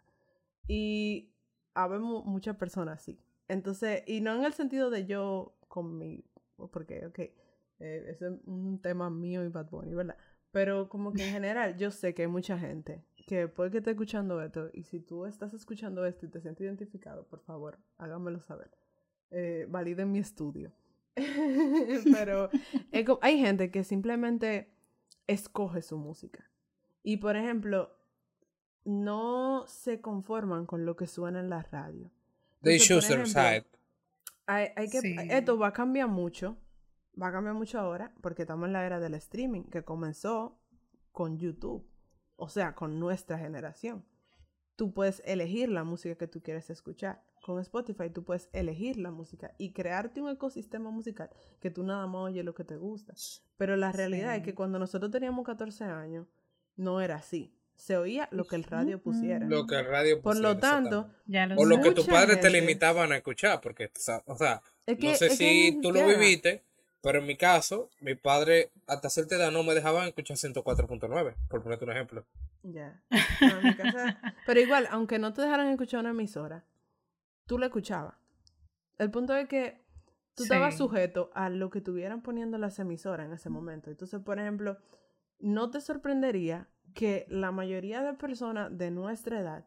[0.68, 1.34] Y
[1.74, 3.20] habemos muchas personas así.
[3.48, 6.24] Entonces, y no en el sentido de yo con mi,
[6.72, 7.34] porque, ok, eh,
[7.80, 10.18] ese es un tema mío y Bad Bunny, ¿verdad?
[10.52, 13.92] Pero como que en general yo sé que hay mucha gente que puede que esté
[13.92, 18.40] escuchando esto y si tú estás escuchando esto y te sientes identificado, por favor, hágamelo
[18.42, 18.72] saber.
[19.32, 20.72] Eh, valide mi estudio.
[22.12, 22.50] Pero
[23.22, 24.74] hay gente que simplemente
[25.28, 26.50] escoge su música.
[27.04, 27.96] Y por ejemplo,
[28.86, 32.12] no se conforman con lo que suena en la radio.
[32.62, 33.66] They choose their side.
[34.46, 36.58] Hay, que, Esto va a cambiar mucho.
[37.22, 40.60] Va a cambiar mucho ahora porque estamos en la era del streaming que comenzó
[41.12, 41.88] con YouTube.
[42.36, 44.06] O sea, con nuestra generación.
[44.76, 47.24] Tú puedes elegir la música que tú quieres escuchar.
[47.44, 52.08] Con Spotify tú puedes elegir la música y crearte un ecosistema musical que tú nada
[52.08, 53.14] más oyes lo que te gusta.
[53.58, 56.28] Pero la realidad es que cuando nosotros teníamos 14 años,
[56.76, 59.46] no era así se oía lo que el radio pusiera.
[59.46, 60.50] Lo que el radio pusiera.
[60.50, 61.10] Por lo tanto,
[61.58, 63.92] o lo que tus padres te limitaban a escuchar, porque,
[64.26, 66.64] o sea, no sé si tú lo viviste,
[67.02, 71.62] pero en mi caso, mi padre hasta cierta edad no me dejaban escuchar 104.9, por
[71.62, 72.26] ponerte un ejemplo.
[72.64, 73.02] Ya.
[74.46, 76.64] pero igual, aunque no te dejaran escuchar una emisora,
[77.46, 78.16] tú la escuchabas.
[78.98, 79.82] El punto es que
[80.36, 83.90] tú estabas sujeto a lo que tuvieran poniendo las emisoras en ese momento.
[83.90, 84.78] Entonces, por ejemplo,
[85.40, 89.66] no te sorprendería que la mayoría de personas de nuestra edad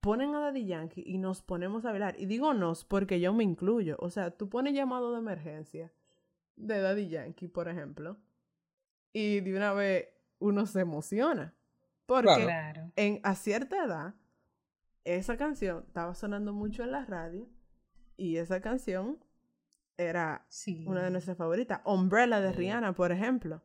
[0.00, 2.14] ponen a Daddy Yankee y nos ponemos a hablar.
[2.18, 3.96] Y digo nos porque yo me incluyo.
[3.98, 5.92] O sea, tú pones llamado de emergencia
[6.56, 8.16] de Daddy Yankee, por ejemplo,
[9.12, 10.08] y de una vez
[10.38, 11.54] uno se emociona.
[12.06, 12.46] Porque
[12.94, 14.14] En, a cierta edad,
[15.04, 17.48] esa canción estaba sonando mucho en la radio
[18.16, 19.18] y esa canción
[19.98, 20.46] era
[20.84, 21.80] una de nuestras favoritas.
[21.84, 23.62] Umbrella de Rihanna, por ejemplo.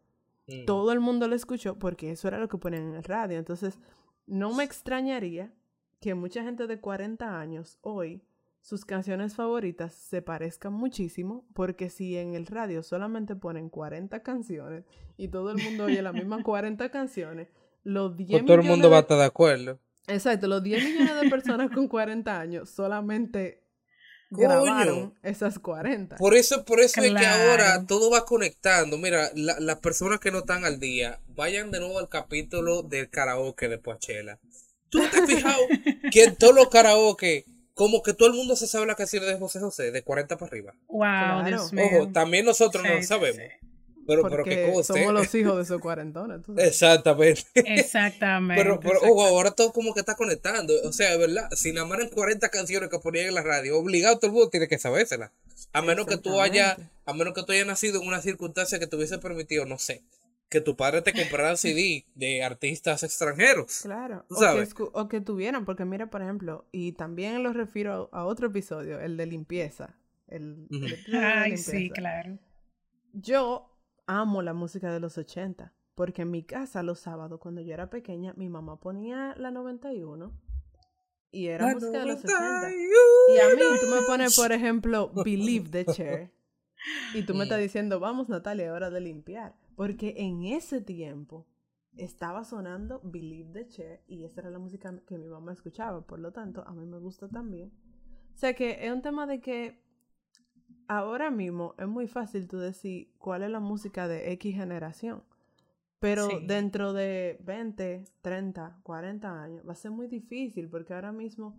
[0.52, 0.66] Mm.
[0.66, 3.38] Todo el mundo lo escuchó porque eso era lo que ponían en el radio.
[3.38, 3.80] Entonces,
[4.28, 5.54] no me extrañaría
[6.00, 8.24] que mucha gente de 40 años hoy
[8.62, 14.86] sus canciones favoritas se parezcan muchísimo, porque si en el radio solamente ponen 40 canciones
[15.18, 17.48] y todo el mundo oye las mismas 40 canciones,
[17.84, 19.80] los 10 pues todo el mundo va a estar de acuerdo.
[20.08, 23.64] Exacto, los 10 millones de personas con 40 años solamente
[24.32, 26.16] grabaron esas 40.
[26.16, 28.98] Por eso, por eso es que ahora todo va conectando.
[28.98, 33.68] Mira, las personas que no están al día, vayan de nuevo al capítulo del karaoke
[33.68, 34.40] de Poachella.
[34.90, 35.62] ¿Tú te has fijado
[36.12, 39.38] que en todos los karaoke, como que todo el mundo se sabe la canción de
[39.38, 40.74] José José, de 40 para arriba?
[40.88, 43.42] Wow, Ojo, también nosotros no lo sabemos.
[44.08, 46.42] Pero, pero que somos los hijos de esos cuarentones.
[46.58, 47.44] Exactamente.
[47.56, 48.62] Exactamente.
[48.62, 50.74] pero, pero ojo, ahora todo como que está conectando.
[50.84, 51.50] O sea, ¿verdad?
[51.52, 54.80] Si eran 40 canciones que ponían en la radio, obligado todo el mundo tiene que
[54.80, 55.32] sabérsela.
[55.74, 58.88] A menos que tú hayas, a menos que tú hayas nacido en una circunstancia que
[58.88, 60.04] te hubiese permitido, no sé,
[60.50, 63.82] que tu padre te comprara CD de artistas extranjeros.
[63.84, 69.00] Claro, O, que, tuvieran, porque mira, por ejemplo, y también lo refiero a otro episodio,
[69.00, 69.96] el de limpieza.
[70.28, 70.68] El,
[71.14, 72.38] Ay, sí, claro.
[73.14, 73.71] Yo
[74.20, 77.90] amo la música de los 80, porque en mi casa los sábados, cuando yo era
[77.90, 80.34] pequeña, mi mamá ponía la 91
[81.32, 82.72] y era música de los 80.
[82.74, 86.32] Y a mí tú me pones, por ejemplo, Believe the Chair.
[87.14, 89.56] Y tú me estás diciendo, vamos Natalia, hora de limpiar.
[89.76, 91.48] Porque en ese tiempo
[91.96, 96.06] estaba sonando Believe the Chair y esa era la música que mi mamá escuchaba.
[96.06, 97.72] Por lo tanto, a mí me gusta también.
[98.34, 99.82] O sea que es un tema de que
[100.92, 105.24] ahora mismo es muy fácil tú decir cuál es la música de X generación.
[106.00, 111.56] Pero dentro de 20, 30, 40 años va a ser muy difícil porque ahora mismo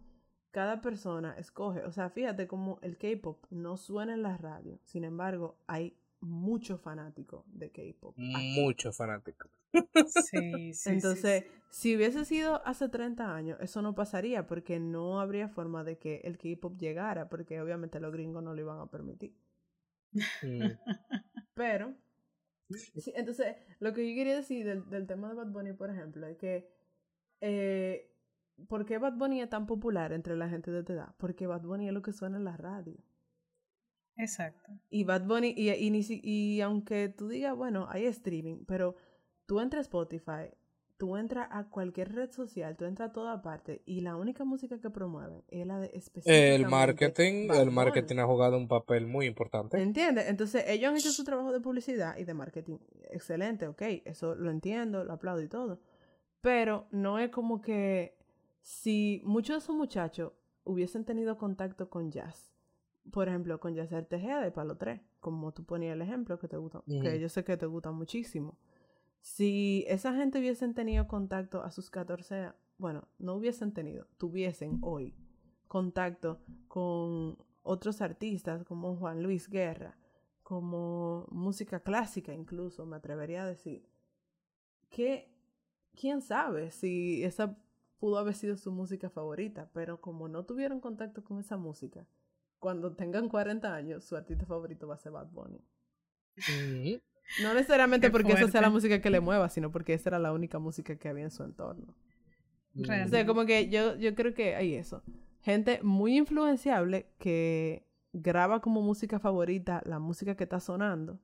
[0.50, 5.04] cada persona escoge, o sea, fíjate como el K-pop no suena en la radio, sin
[5.04, 8.14] embargo, hay muchos fanáticos de K-pop.
[8.16, 9.50] Muchos fanáticos.
[10.30, 10.90] Sí, sí.
[10.90, 15.98] Entonces, si hubiese sido hace 30 años, eso no pasaría porque no habría forma de
[15.98, 19.34] que el K-pop llegara, porque obviamente los gringos no lo iban a permitir.
[20.42, 20.72] Mm.
[21.54, 21.94] Pero,
[23.14, 26.68] entonces, lo que yo quería decir del, tema de Bad Bunny, por ejemplo, es que
[27.40, 28.12] eh,
[28.68, 31.14] ¿por qué Bad Bunny es tan popular entre la gente de tu edad?
[31.18, 32.96] Porque Bad Bunny es lo que suena en la radio.
[34.16, 34.72] Exacto.
[34.90, 38.96] Y Bad Bunny, y, y, y, aunque tú digas, bueno, hay streaming, pero
[39.46, 40.50] tú entras a Spotify,
[41.02, 44.78] tú entras a cualquier red social, tú entras a toda parte y la única música
[44.80, 49.26] que promueven es la de específicamente El marketing, el marketing ha jugado un papel muy
[49.26, 49.82] importante.
[49.82, 50.28] ¿Entiendes?
[50.28, 52.78] Entonces ellos han hecho su trabajo de publicidad y de marketing
[53.10, 55.80] excelente, ok, eso lo entiendo, lo aplaudo y todo.
[56.40, 58.16] Pero no es como que
[58.60, 62.51] si muchos de esos muchachos hubiesen tenido contacto con jazz,
[63.10, 66.56] por ejemplo, con Yacer Tejeda de Palo 3, como tú ponías el ejemplo que te
[66.56, 68.58] gusta, que yo sé que te gusta muchísimo.
[69.20, 75.14] Si esa gente hubiesen tenido contacto a sus 14, bueno, no hubiesen tenido, tuviesen hoy
[75.68, 79.96] contacto con otros artistas como Juan Luis Guerra,
[80.42, 83.88] como música clásica incluso, me atrevería a decir,
[84.90, 85.32] que
[85.94, 87.56] quién sabe si esa
[87.98, 92.06] pudo haber sido su música favorita, pero como no tuvieron contacto con esa música,
[92.62, 95.60] cuando tengan 40 años, su artista favorito va a ser Bad Bunny.
[97.42, 100.32] No necesariamente porque esa sea la música que le mueva, sino porque esa era la
[100.32, 101.92] única música que había en su entorno.
[102.80, 105.02] O sea, como que yo, yo creo que hay eso.
[105.40, 111.18] Gente muy influenciable que graba como música favorita la música que está sonando.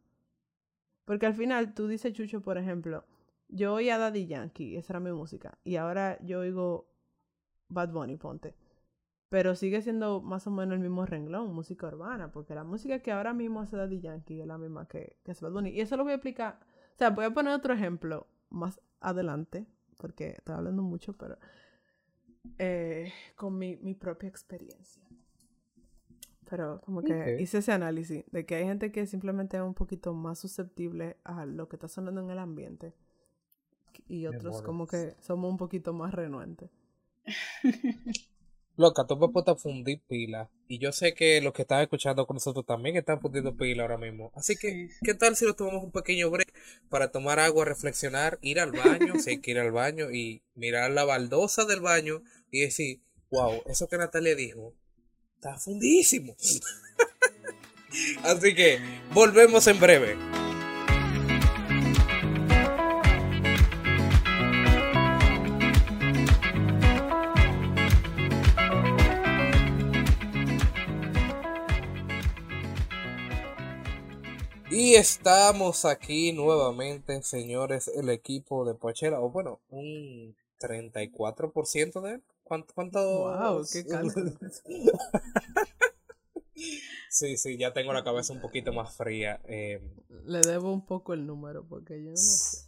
[1.05, 3.05] Porque al final tú dices, Chucho, por ejemplo,
[3.46, 6.90] yo oía Daddy Yankee, esa era mi música, y ahora yo oigo
[7.68, 8.57] Bad Bunny, ponte.
[9.28, 13.12] Pero sigue siendo más o menos el mismo renglón, música urbana, porque la música que
[13.12, 15.70] ahora mismo hace Daddy Yankee es la misma que, que hace Bad Bunny.
[15.70, 16.58] Y eso lo voy a explicar,
[16.94, 19.66] o sea, voy a poner otro ejemplo más adelante,
[19.98, 21.36] porque estoy hablando mucho, pero
[22.58, 25.02] eh, con mi, mi propia experiencia.
[26.48, 30.14] Pero como que hice ese análisis de que hay gente que simplemente es un poquito
[30.14, 32.94] más susceptible a lo que está sonando en el ambiente
[34.06, 36.70] y otros como que somos un poquito más renuentes.
[38.78, 40.48] Loca, tú me puedes fundir pila.
[40.68, 43.98] Y yo sé que los que están escuchando con nosotros también están fundiendo pila ahora
[43.98, 44.30] mismo.
[44.36, 46.54] Así que, ¿qué tal si nos tomamos un pequeño break
[46.88, 50.92] para tomar agua, reflexionar, ir al baño, si hay que ir al baño y mirar
[50.92, 54.76] la baldosa del baño y decir, wow, eso que Natalia dijo,
[55.34, 56.36] está fundísimo.
[58.22, 58.78] Así que,
[59.12, 60.47] volvemos en breve.
[74.98, 82.22] Estamos aquí nuevamente, señores, el equipo de Pochera, o bueno, un 34% de él.
[82.42, 82.74] ¿Cuánto?
[82.74, 82.98] cuánto...
[83.00, 83.64] ¡Wow!
[83.70, 83.84] ¡Qué
[87.11, 89.40] sí, sí, ya tengo la cabeza un poquito más fría.
[89.44, 89.88] Em.
[90.24, 92.66] Le debo un poco el número porque yo no sé.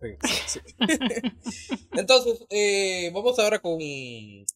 [1.92, 3.78] Entonces, eh, vamos ahora con,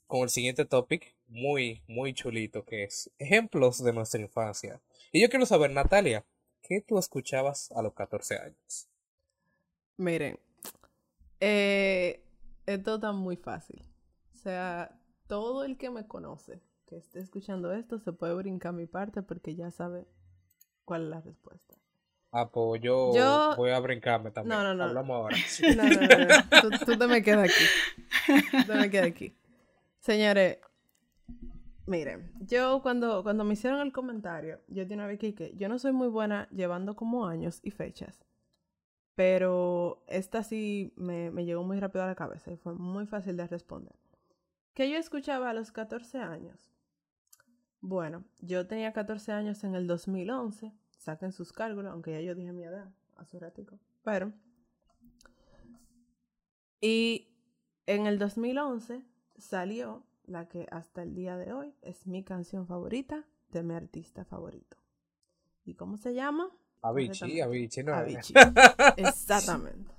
[0.07, 4.83] con el siguiente topic, muy, muy chulito, que es ejemplos de nuestra infancia.
[5.13, 6.25] Y yo quiero saber, Natalia,
[6.67, 8.89] ¿Qué tú escuchabas a los 14 años?
[9.99, 10.39] Miren,
[11.39, 12.25] eh,
[12.65, 13.83] esto está muy fácil.
[14.33, 18.87] O sea, todo el que me conoce, que esté escuchando esto, se puede brincar mi
[18.87, 20.07] parte porque ya sabe
[20.87, 21.75] cuál es la respuesta.
[22.33, 23.13] Ah, pues yo,
[23.57, 24.59] voy a brincarme también.
[24.59, 24.85] No, no, no.
[24.85, 25.37] Hablamos ahora.
[25.77, 26.79] No, no, no.
[26.85, 28.43] Tú, te me quedas aquí.
[28.51, 29.37] Tú te me quedas aquí.
[30.01, 30.59] Señores,
[31.87, 35.93] Miren, yo cuando, cuando me hicieron el comentario, yo tenía una que yo no soy
[35.93, 38.25] muy buena llevando como años y fechas,
[39.15, 43.37] pero esta sí me, me llegó muy rápido a la cabeza y fue muy fácil
[43.37, 43.95] de responder.
[44.73, 46.73] ¿Qué yo escuchaba a los 14 años?
[47.81, 52.53] Bueno, yo tenía 14 años en el 2011, saquen sus cálculos, aunque ya yo dije
[52.53, 54.33] mi edad hace un ratico, pero...
[56.81, 57.29] Y
[57.87, 59.03] en el 2011
[59.37, 64.25] salió la que hasta el día de hoy es mi canción favorita de mi artista
[64.25, 64.77] favorito.
[65.65, 66.51] ¿Y cómo se llama?
[66.83, 67.95] Avicii, Avicii, no.
[67.95, 68.35] Avicii.
[68.97, 69.91] Exactamente.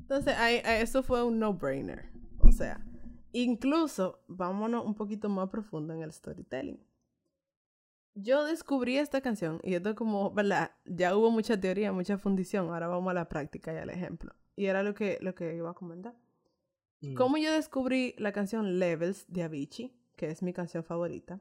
[0.00, 2.10] Entonces, eso fue un no-brainer.
[2.40, 2.84] O sea,
[3.32, 6.80] incluso, vámonos un poquito más profundo en el storytelling.
[8.14, 10.70] Yo descubrí esta canción y esto como, ¿verdad?
[10.84, 14.34] Ya hubo mucha teoría, mucha fundición, ahora vamos a la práctica y al ejemplo.
[14.56, 16.14] Y era lo que, lo que iba a comentar.
[17.00, 17.14] Mm.
[17.14, 21.40] ¿Cómo yo descubrí la canción Levels de Avicii, que es mi canción favorita?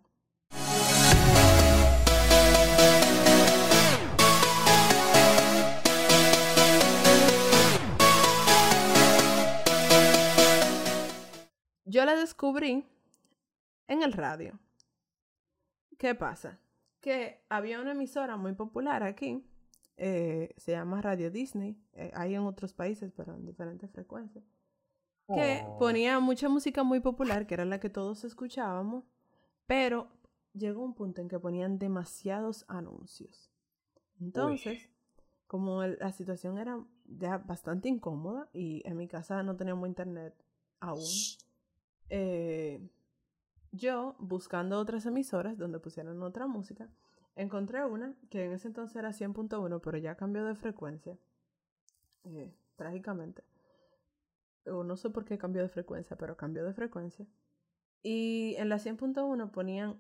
[11.85, 12.83] Yo la descubrí
[13.87, 14.59] en el radio.
[15.97, 16.59] ¿Qué pasa?
[16.99, 19.47] Que había una emisora muy popular aquí,
[19.95, 24.43] eh, se llama Radio Disney, eh, hay en otros países, pero en diferentes frecuencias
[25.27, 25.77] que oh.
[25.77, 29.05] ponía mucha música muy popular, que era la que todos escuchábamos,
[29.65, 30.07] pero
[30.53, 33.51] llegó un punto en que ponían demasiados anuncios.
[34.19, 34.89] Entonces,
[35.47, 40.33] como la situación era ya bastante incómoda y en mi casa no teníamos internet
[40.79, 41.03] aún,
[42.09, 42.87] eh,
[43.71, 46.87] yo, buscando otras emisoras donde pusieran otra música,
[47.35, 51.17] encontré una que en ese entonces era 100.1, pero ya cambió de frecuencia,
[52.23, 53.43] eh, trágicamente
[54.67, 57.27] o no sé por qué cambió de frecuencia, pero cambió de frecuencia.
[58.01, 59.99] Y en la 100.1 ponían,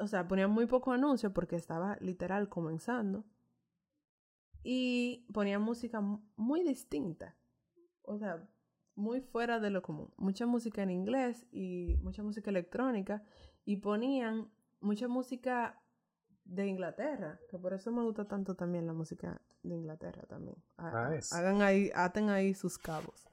[0.00, 3.24] o sea, ponían muy poco anuncio porque estaba literal comenzando.
[4.64, 6.00] Y ponían música
[6.36, 7.36] muy distinta,
[8.02, 8.48] o sea,
[8.94, 10.12] muy fuera de lo común.
[10.16, 13.24] Mucha música en inglés y mucha música electrónica.
[13.64, 14.50] Y ponían
[14.80, 15.80] mucha música
[16.44, 20.56] de Inglaterra, que por eso me gusta tanto también la música de Inglaterra también.
[20.76, 23.28] Hagan ahí, aten ahí sus cabos.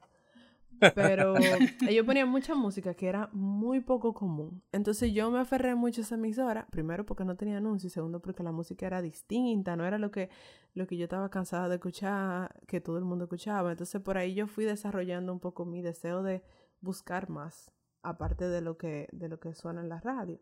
[0.94, 1.34] Pero
[1.88, 4.62] ellos ponían mucha música que era muy poco común.
[4.72, 8.20] Entonces yo me aferré mucho a esa emisora, primero porque no tenía anuncios, y segundo
[8.20, 10.30] porque la música era distinta, no era lo que,
[10.74, 13.70] lo que yo estaba cansada de escuchar, que todo el mundo escuchaba.
[13.70, 16.42] Entonces por ahí yo fui desarrollando un poco mi deseo de
[16.80, 17.70] buscar más,
[18.02, 20.40] aparte de lo que, de lo que suena en la radio.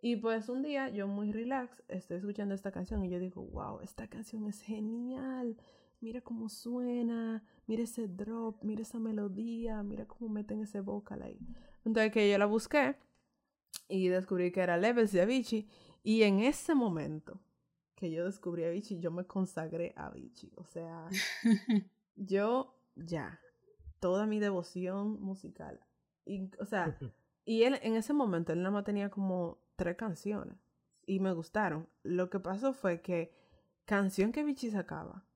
[0.00, 3.80] Y pues un día yo muy relax estoy escuchando esta canción y yo digo, wow,
[3.80, 5.56] esta canción es genial
[6.00, 11.38] mira cómo suena, mira ese drop, mira esa melodía, mira cómo meten ese vocal ahí.
[11.84, 12.96] Entonces que yo la busqué
[13.88, 15.68] y descubrí que era Levels de Avicii
[16.02, 17.40] y en ese momento
[17.98, 20.52] que yo descubrí a Avicii, yo me consagré a Avicii.
[20.54, 21.08] O sea,
[22.16, 23.40] yo ya,
[23.98, 25.80] toda mi devoción musical.
[26.24, 26.96] Y, o sea,
[27.44, 30.56] y él en ese momento, él nada más tenía como tres canciones
[31.06, 31.88] y me gustaron.
[32.04, 33.34] Lo que pasó fue que
[33.84, 35.26] canción que Avicii sacaba,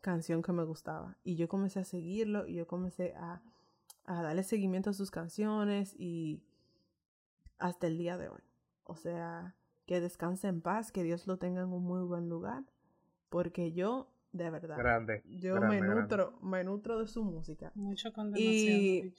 [0.00, 1.16] canción que me gustaba.
[1.24, 3.42] Y yo comencé a seguirlo y yo comencé a,
[4.04, 6.42] a darle seguimiento a sus canciones y
[7.58, 8.42] hasta el día de hoy.
[8.84, 9.54] O sea,
[9.86, 12.64] que descanse en paz, que Dios lo tenga en un muy buen lugar,
[13.28, 17.72] porque yo, de verdad, grande, yo me nutro, me nutro de su música.
[17.74, 19.14] Mucho y,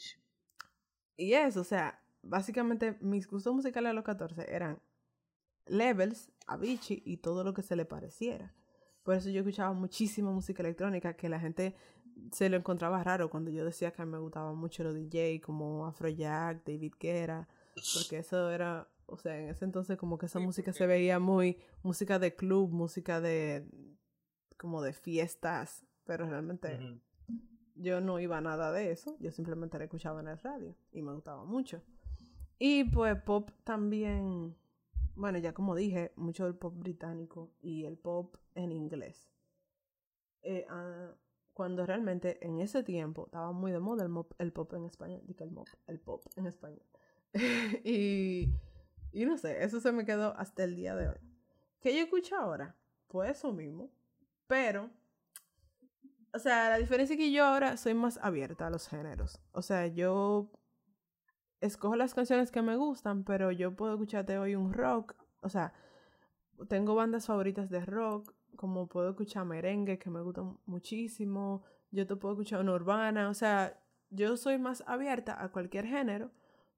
[1.17, 4.79] y eso, o sea, básicamente mis gustos musicales a los 14 eran
[5.65, 8.53] Levels, Avicii y todo lo que se le pareciera.
[9.03, 11.75] Por eso yo escuchaba muchísima música electrónica que la gente
[12.31, 16.65] se lo encontraba raro cuando yo decía que me gustaba mucho los DJ como Afrojack,
[16.65, 17.47] David Guerra,
[17.95, 21.57] porque eso era, o sea, en ese entonces como que esa música se veía muy
[21.83, 23.65] música de club, música de
[24.57, 26.99] como de fiestas, pero realmente
[27.75, 31.01] yo no iba a nada de eso, yo simplemente la escuchaba en el radio y
[31.01, 31.81] me gustaba mucho.
[32.59, 34.53] Y pues pop también
[35.19, 39.29] bueno, ya como dije, mucho del pop británico y el pop en inglés.
[40.41, 41.13] Eh, ah,
[41.53, 45.53] cuando realmente en ese tiempo estaba muy de moda el, pop en español, digo el,
[45.87, 46.81] el pop en español.
[47.83, 48.49] y,
[49.11, 51.19] y no sé, eso se me quedó hasta el día de hoy.
[51.81, 52.77] ¿Qué yo escucho ahora?
[53.09, 53.91] Pues eso mismo,
[54.47, 54.89] pero,
[56.33, 59.41] o sea, la diferencia es que yo ahora soy más abierta a los géneros.
[59.51, 60.49] O sea, yo
[61.61, 65.15] escojo las canciones que me gustan, pero yo puedo escucharte hoy un rock.
[65.41, 65.73] O sea,
[66.67, 71.63] tengo bandas favoritas de rock, como puedo escuchar merengue, que me gusta muchísimo.
[71.91, 73.29] Yo te puedo escuchar una urbana.
[73.29, 73.79] O sea,
[74.09, 76.31] yo soy más abierta a cualquier género,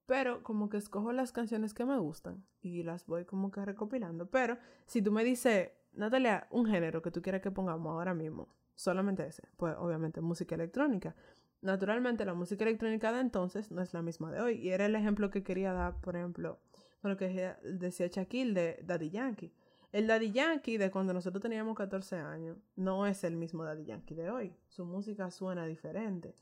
[0.06, 4.30] pero como que escojo las canciones que me gustan y las voy como que recopilando.
[4.30, 8.50] Pero si tú me dices, Natalia, un género que tú quieras que pongamos ahora mismo,
[8.76, 11.16] solamente ese, pues obviamente música electrónica.
[11.62, 14.56] Naturalmente la música electrónica de entonces no es la misma de hoy.
[14.56, 16.60] Y era el ejemplo que quería dar, por ejemplo,
[17.02, 19.54] con lo que decía Shaquille de Daddy Yankee.
[19.92, 24.16] El Daddy Yankee de cuando nosotros teníamos 14 años no es el mismo Daddy Yankee
[24.16, 24.56] de hoy.
[24.70, 26.36] Su música suena diferente.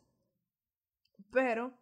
[1.31, 1.73] Pero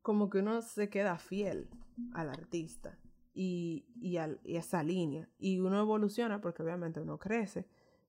[0.00, 1.68] como que uno se queda fiel
[2.14, 2.98] al artista
[3.32, 5.28] y, y, a esa línea.
[5.38, 7.66] Y uno evoluciona porque obviamente uno crece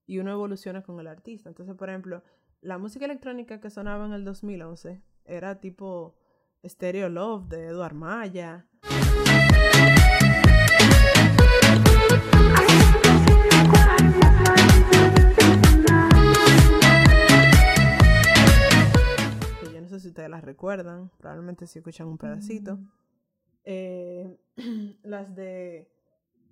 [0.07, 1.49] y uno evoluciona con el artista.
[1.49, 2.23] Entonces, por ejemplo,
[2.63, 6.15] la música electrónica que sonaba en el 2011 era tipo
[6.65, 8.65] Stereo Love de Eduard Maya.
[19.73, 22.77] yo no sé si ustedes las recuerdan, probablemente si escuchan un pedacito.
[22.77, 22.91] Mm.
[23.65, 24.37] Eh,
[25.03, 25.91] las de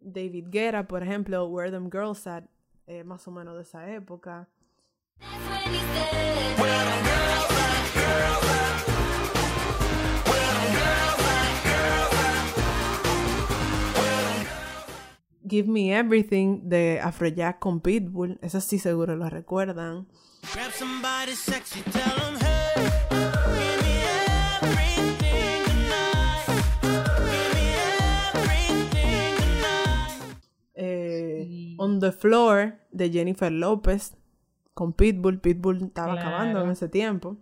[0.01, 2.43] David Guerra, por ejemplo, Where Them Girls At,
[2.87, 4.49] eh, más o menos de esa época.
[15.51, 18.39] Give Me Everything de Afrojack con Pitbull.
[18.41, 20.07] Eso sí seguro lo recuerdan.
[30.73, 34.15] Eh, On the Floor de Jennifer Lopez
[34.73, 35.39] con Pitbull.
[35.39, 37.37] Pitbull estaba acabando en ese tiempo.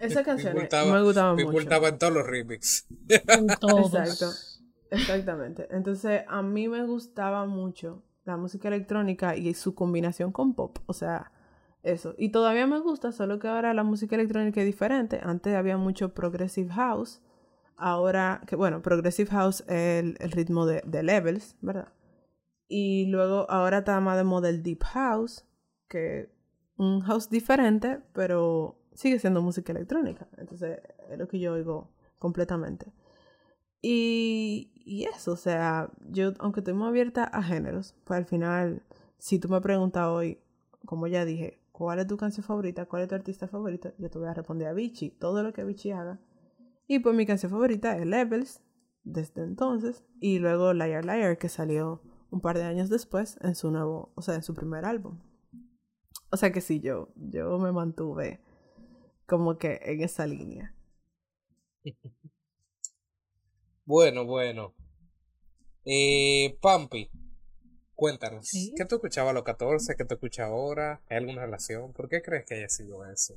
[0.00, 1.46] Esa canción me gustaba mucho.
[1.46, 2.86] Me gustaba en todos los remix.
[3.08, 3.94] En todos.
[3.94, 4.30] Exacto.
[4.90, 5.68] Exactamente.
[5.70, 10.78] Entonces, a mí me gustaba mucho la música electrónica y su combinación con pop.
[10.86, 11.32] O sea,
[11.92, 12.14] eso.
[12.18, 15.20] Y todavía me gusta, solo que ahora la música electrónica es diferente.
[15.22, 17.20] Antes había mucho progressive house.
[17.76, 21.92] Ahora, que bueno, progressive house es el, ritmo de, de, levels, ¿verdad?
[22.68, 25.44] Y luego ahora está más de moda el deep house,
[25.88, 26.30] que
[26.76, 30.28] un house diferente, pero sigue siendo música electrónica.
[30.36, 32.92] Entonces, es lo que yo oigo completamente.
[33.80, 38.82] Y, y eso, o sea, yo, aunque estoy muy abierta a géneros, pues al final,
[39.18, 40.40] si tú me preguntas hoy,
[40.84, 42.86] como ya dije, ¿cuál es tu canción favorita?
[42.86, 43.92] ¿Cuál es tu artista favorito?
[43.98, 46.20] Yo te voy a responder a Vichy, todo lo que Vichy haga.
[46.88, 48.60] Y pues mi canción favorita es Levels,
[49.04, 53.70] desde entonces, y luego Liar Liar, que salió un par de años después en su
[53.70, 55.20] nuevo, o sea, en su primer álbum.
[56.32, 58.40] O sea que sí, yo, yo me mantuve
[59.26, 60.74] como que en esa línea.
[63.84, 64.74] Bueno, bueno.
[65.86, 67.10] Eh, Pampi,
[67.98, 69.96] cuéntanos, ¿qué tú escuchabas a los 14?
[69.96, 71.00] ¿Qué tú escuchas ahora?
[71.10, 71.92] ¿Hay alguna relación?
[71.92, 73.34] ¿Por qué crees que haya sido eso?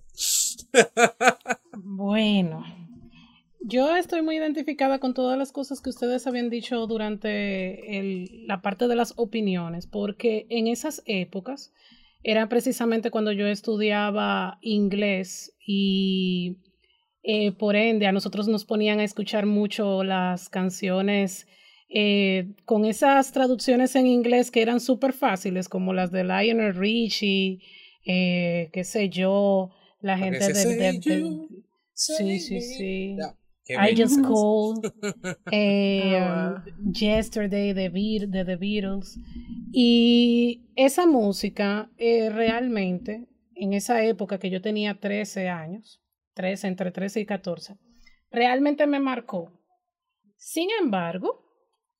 [1.73, 2.63] bueno,
[3.61, 8.61] yo estoy muy identificada con todas las cosas que ustedes habían dicho durante el, la
[8.61, 11.73] parte de las opiniones, porque en esas épocas
[12.21, 16.57] era precisamente cuando yo estudiaba inglés y
[17.23, 21.47] eh, por ende a nosotros nos ponían a escuchar mucho las canciones
[21.93, 27.59] eh, con esas traducciones en inglés que eran súper fáciles, como las de Lionel Richie,
[28.05, 31.01] eh, qué sé yo, la gente de...
[31.93, 33.17] sí, sí, sí.
[33.69, 34.91] I Just Called,
[35.51, 39.19] eh, oh, Yesterday de, de, The Beatles.
[39.71, 46.01] Y esa música eh, realmente, en esa época que yo tenía 13 años,
[46.33, 47.75] 13, entre 13 y 14,
[48.31, 49.51] realmente me marcó.
[50.37, 51.40] Sin embargo,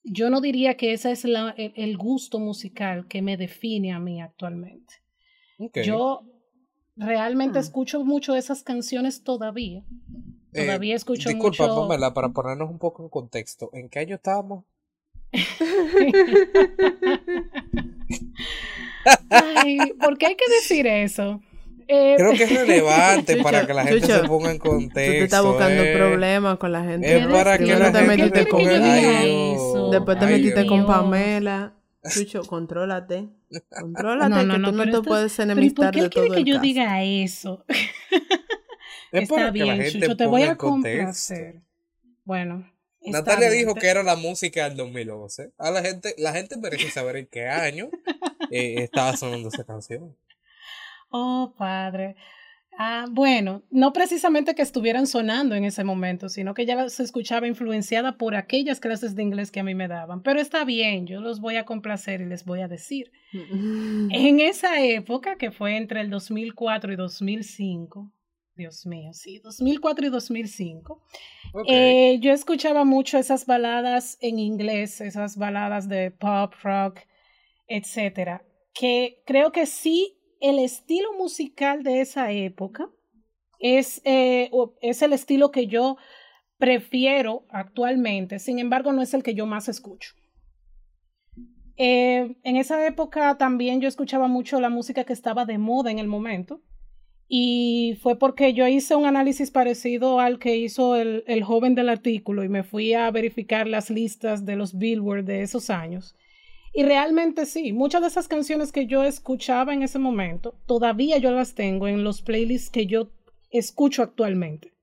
[0.04, 4.22] yo no diría que ese es la, el, gusto musical que me define a mí
[4.22, 4.96] actualmente.
[5.84, 6.24] Yo
[6.96, 7.62] realmente hmm.
[7.62, 9.84] escucho mucho esas canciones todavía
[10.54, 11.82] Todavía eh, escucho disculpa, mucho...
[11.82, 13.70] Pamela, para ponernos un poco en contexto.
[13.74, 14.64] ¿En qué año estábamos?
[19.30, 21.42] Ay, ¿por qué hay que decir eso?
[21.94, 25.12] Eh, Creo que es relevante para que la gente se ponga en contexto.
[25.12, 25.94] Tú te estás buscando eh.
[25.94, 27.18] problemas con la gente.
[27.18, 31.74] Es para que la te metiste con Después te metiste con Pamela.
[32.10, 33.28] Chucho, contrólate.
[33.70, 37.04] Contrólate, que tú no te puedes enemistar de todo ¿Por qué quiere que yo diga
[37.04, 37.66] eso?
[39.12, 41.62] está bien, Chucho, te voy a complacer.
[42.24, 42.72] Bueno.
[43.02, 45.52] Natalia dijo que era la música del 2011.
[45.58, 47.90] A la gente, la gente merece saber en qué año
[48.50, 50.16] eh, estaba sonando esa canción.
[51.12, 52.16] Oh, padre.
[52.78, 57.48] Ah, bueno, no precisamente que estuvieran sonando en ese momento, sino que ya se escuchaba
[57.48, 60.24] influenciada por aquellas clases de inglés que a mí me daban.
[60.24, 63.12] Pero está bien, yo los voy a complacer y les voy a decir.
[63.34, 68.12] en esa época, que fue entre el 2004 y 2005,
[68.56, 71.04] Dios mío, sí, 2004 y 2005,
[71.68, 77.00] eh, yo escuchaba mucho esas baladas en inglés, esas baladas de pop, rock,
[77.68, 82.90] etcétera, que creo que sí el estilo musical de esa época
[83.60, 84.50] es, eh,
[84.82, 85.98] es el estilo que yo
[86.58, 90.14] prefiero actualmente, sin embargo no es el que yo más escucho.
[91.78, 96.00] Eh, en esa época también yo escuchaba mucho la música que estaba de moda en
[96.00, 96.62] el momento
[97.28, 101.90] y fue porque yo hice un análisis parecido al que hizo el, el joven del
[101.90, 106.16] artículo y me fui a verificar las listas de los Billboard de esos años
[106.74, 111.32] y realmente sí, muchas de esas canciones que yo escuchaba en ese momento, todavía yo
[111.32, 113.10] las tengo en los playlists que yo
[113.50, 114.74] escucho actualmente.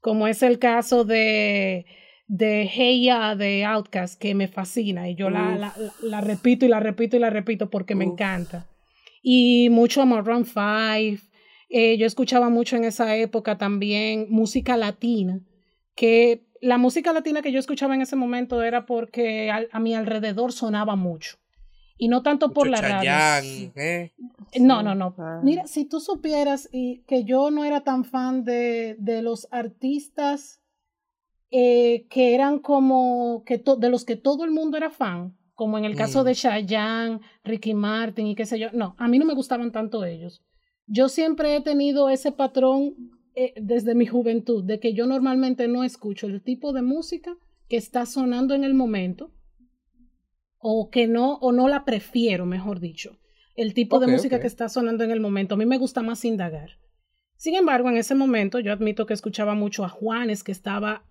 [0.00, 1.86] Como es el caso de,
[2.26, 6.80] de Hey Ya de Outcast, que me fascina y yo la, la, repito y la
[6.80, 8.66] repito y la repito porque me encanta.
[9.22, 11.22] Y mucho Maroon 5.
[11.68, 15.40] Eh, yo escuchaba mucho en esa época también música latina,
[15.94, 20.52] que la música latina que yo escuchaba en ese momento era porque a, mi alrededor
[20.52, 21.38] sonaba mucho.
[21.96, 23.72] Y no tanto por la radio.
[23.76, 24.12] ¿eh?
[24.58, 25.14] No, no, no.
[25.18, 25.40] Ah.
[25.42, 30.60] Mira, si tú supieras y que yo no era tan fan de, de los artistas
[31.50, 35.84] eh, que eran como que de los que todo el mundo era fan, como en
[35.84, 36.34] el caso de mm.
[36.34, 38.68] Chayanne, Ricky Martin y qué sé yo.
[38.72, 40.42] No, a mí no me gustaban tanto ellos.
[40.86, 42.94] Yo siempre he tenido ese patrón
[43.34, 47.36] eh, desde mi juventud de que yo normalmente no escucho el tipo de música
[47.68, 49.30] que está sonando en el momento
[50.58, 53.18] o que no o no la prefiero, mejor dicho,
[53.56, 55.54] el tipo de música que está sonando en el momento.
[55.54, 56.78] A mí me gusta más indagar.
[57.36, 61.04] Sin embargo, en ese momento yo admito que escuchaba mucho a Juanes que estaba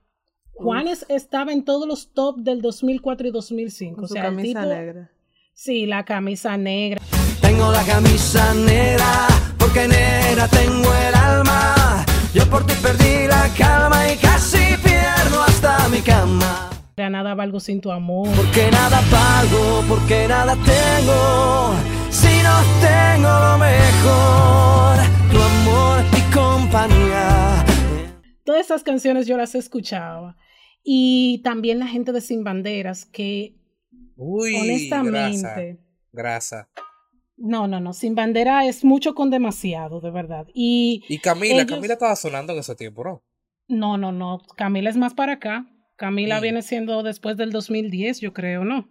[0.59, 5.09] Juanes estaba en todos los top del 2004 y 2005, o sea, camisa negra.
[5.53, 7.01] Sí, la camisa negra.
[7.39, 12.05] Tengo la camisa negra porque negra tengo el alma.
[12.33, 16.69] Yo por ti perdí la calma y casi pierdo hasta mi cama.
[16.95, 18.29] De nada valgo sin tu amor.
[18.35, 21.73] Porque nada pago, porque nada tengo.
[22.11, 24.97] Si no tengo lo mejor,
[25.31, 27.65] tu amor y compañía.
[28.43, 30.37] Todas esas canciones yo las escuchaba.
[30.83, 33.55] Y también la gente de Sin Banderas, que
[34.15, 35.79] Uy, honestamente.
[36.11, 36.69] Grasa.
[37.39, 37.93] No, no, no.
[37.93, 40.47] Sin bandera es mucho con demasiado, de verdad.
[40.53, 43.23] Y, y Camila, Camila estaba sonando en ese tiempo, ¿no?
[43.67, 44.41] No, no, no.
[44.57, 45.65] Camila es más para acá.
[45.95, 48.89] Camila viene siendo después del 2010, yo creo, ¿no?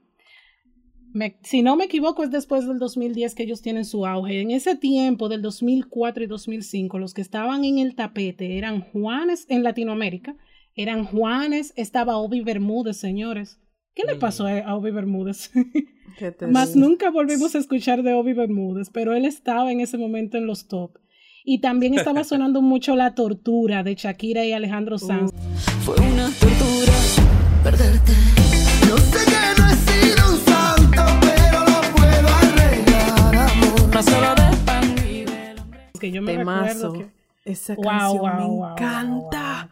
[1.42, 4.40] si no me equivoco, es después del 2010 que ellos tienen su auge.
[4.40, 9.46] En ese tiempo, del 2004 y 2005, los que estaban en el tapete eran Juanes
[9.48, 10.36] en Latinoamérica,
[10.74, 13.58] eran Juanes, estaba Obi Bermúdez, señores.
[13.98, 15.50] ¿Qué le pasó a Obi Bermúdez?
[16.52, 20.46] Más nunca volvimos a escuchar de Obi Bermúdez, pero él estaba en ese momento en
[20.46, 20.98] los top.
[21.44, 25.32] Y también estaba sonando mucho la tortura de Shakira y Alejandro Sanz.
[25.80, 26.92] Fue una tortura
[27.64, 28.12] perderte.
[28.88, 33.94] No sé que no he sido un santo, pero lo puedo arreglar, amor.
[33.96, 35.80] No solo de pan y del hombre.
[35.98, 37.10] Que yo me recuerdo que...
[37.44, 39.70] Esa canción me encanta.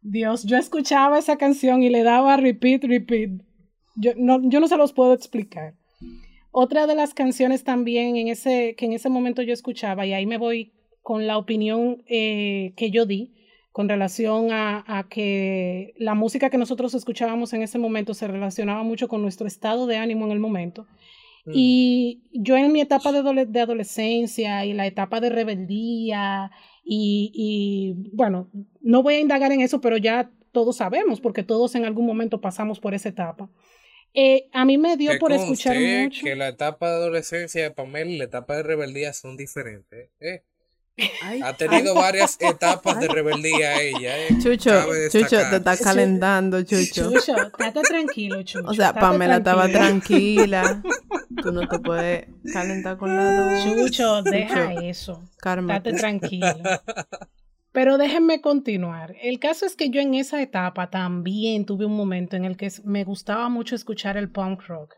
[0.00, 3.40] Dios, yo escuchaba esa canción y le daba repeat, repeat.
[3.96, 5.74] Yo no, yo no se los puedo explicar.
[6.50, 10.26] Otra de las canciones también en ese, que en ese momento yo escuchaba, y ahí
[10.26, 10.72] me voy
[11.02, 13.34] con la opinión eh, que yo di
[13.72, 18.84] con relación a, a, que la música que nosotros escuchábamos en ese momento se relacionaba
[18.84, 20.86] mucho con nuestro estado de ánimo en el momento.
[21.44, 21.50] Mm.
[21.52, 26.52] Y yo en mi etapa de, de, adolescencia y la etapa de rebeldía,
[26.84, 28.48] y, y bueno,
[28.80, 32.40] no voy a indagar en eso, pero ya todos sabemos, porque todos en algún momento
[32.40, 33.50] pasamos por esa etapa.
[34.14, 36.24] Eh, a mí me dio por escuchar mucho.
[36.24, 40.10] Que la etapa de adolescencia de Pamela y la etapa de rebeldía son diferentes.
[40.20, 40.44] ¿eh?
[41.42, 44.16] ha tenido varias etapas de rebeldía ella.
[44.16, 44.28] ¿eh?
[44.40, 47.10] Chucho, Chucho, te está calentando, Chucho.
[47.10, 48.68] Chucho, estate tranquilo, Chucho.
[48.68, 50.82] O sea, Pamela estaba tranquila.
[51.42, 53.64] Tú no te puedes calentar con la dos.
[53.64, 55.22] Chucho, deja eso.
[55.36, 56.54] Estate tranquilo.
[57.74, 59.16] Pero déjenme continuar.
[59.20, 62.70] El caso es que yo en esa etapa también tuve un momento en el que
[62.84, 64.94] me gustaba mucho escuchar el punk rock.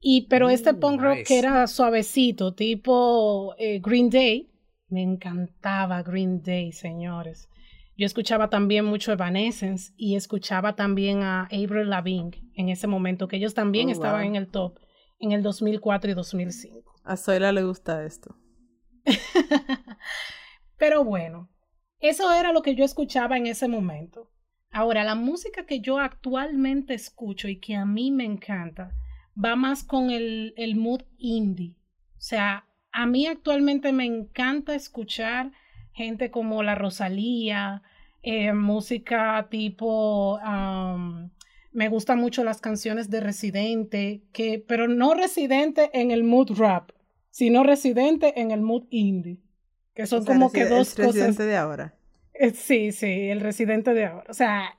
[0.00, 4.50] Y pero este mm, punk rock que era suavecito, tipo eh, Green Day,
[4.88, 7.50] me encantaba Green Day, señores.
[7.94, 13.36] Yo escuchaba también mucho Evanescence y escuchaba también a Avril Lavigne en ese momento, que
[13.36, 14.78] ellos también oh, estaban en el top
[15.18, 16.94] en el 2004 y 2005.
[17.04, 18.34] A Zoila le gusta esto.
[20.78, 21.51] Pero bueno,
[22.02, 24.30] eso era lo que yo escuchaba en ese momento.
[24.70, 28.94] Ahora, la música que yo actualmente escucho y que a mí me encanta
[29.42, 31.74] va más con el, el mood indie.
[32.16, 35.52] O sea, a mí actualmente me encanta escuchar
[35.92, 37.82] gente como la Rosalía,
[38.22, 40.38] eh, música tipo,
[41.72, 46.90] me gustan mucho las canciones de Residente, que, pero no Residente en el mood rap,
[47.30, 49.40] sino Residente en el mood indie,
[49.94, 51.46] que son O sea, como que dos el residente cosas.
[51.46, 51.94] de ahora.
[52.34, 54.26] Eh, Sí, sí, el Residente de ahora.
[54.28, 54.78] O sea,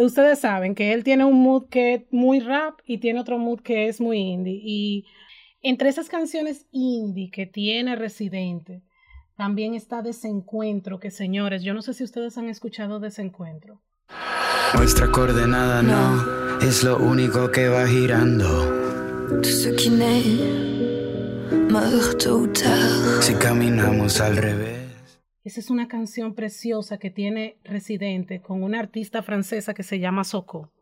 [0.00, 3.60] ustedes saben que él tiene un mood que es muy rap y tiene otro mood
[3.60, 4.60] que es muy indie.
[4.62, 5.04] Y
[5.62, 8.82] entre esas canciones indie que tiene Residente,
[9.36, 13.82] también está Desencuentro, que señores, yo no sé si ustedes han escuchado Desencuentro.
[14.74, 18.46] Nuestra coordenada no es lo único que va girando.
[19.28, 20.75] Tout ce qui naît
[23.20, 25.20] Si caminamos al revés.
[25.44, 30.24] Esa es una canción preciosa que tiene Residente con una artista francesa que se llama
[30.24, 30.72] Soko.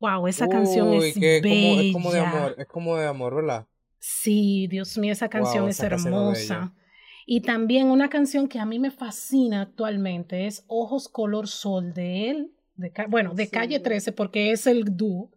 [0.00, 1.82] Wow, esa canción es que como, bella.
[1.82, 3.66] es como de amor, es como de amor, ¿verdad?
[3.98, 6.58] Sí, Dios mío, esa canción Wow, es esa canción es hermosa.
[6.58, 6.72] bella.
[7.26, 12.30] Y también una canción que a mí me fascina actualmente es Ojos Color Sol de
[12.30, 15.30] él, de, bueno, de Calle 13, porque es el dúo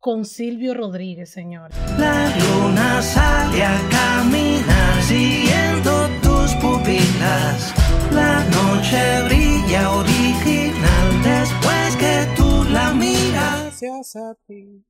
[0.00, 1.70] con Silvio Rodríguez, señor.
[1.98, 7.74] La luna sale a caminar siguiendo tus pupilas.
[8.10, 13.80] La noche brilla original después que tú la miras.
[13.80, 14.82] Gracias a ti.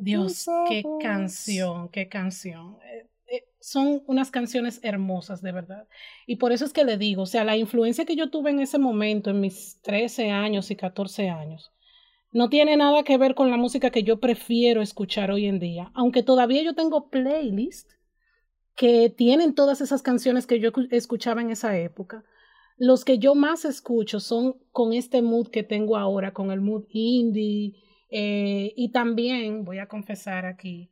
[0.00, 2.78] Dios, qué canción, qué canción.
[2.84, 5.88] Eh, eh, son unas canciones hermosas, de verdad.
[6.26, 8.60] Y por eso es que le digo, o sea, la influencia que yo tuve en
[8.60, 11.72] ese momento, en mis 13 años y 14 años,
[12.32, 15.90] no tiene nada que ver con la música que yo prefiero escuchar hoy en día.
[15.94, 17.96] Aunque todavía yo tengo playlists
[18.74, 22.24] que tienen todas esas canciones que yo escu- escuchaba en esa época.
[22.78, 26.84] Los que yo más escucho son con este mood que tengo ahora, con el mood
[26.90, 27.74] indie.
[28.14, 30.90] eh, y también voy a confesar aquí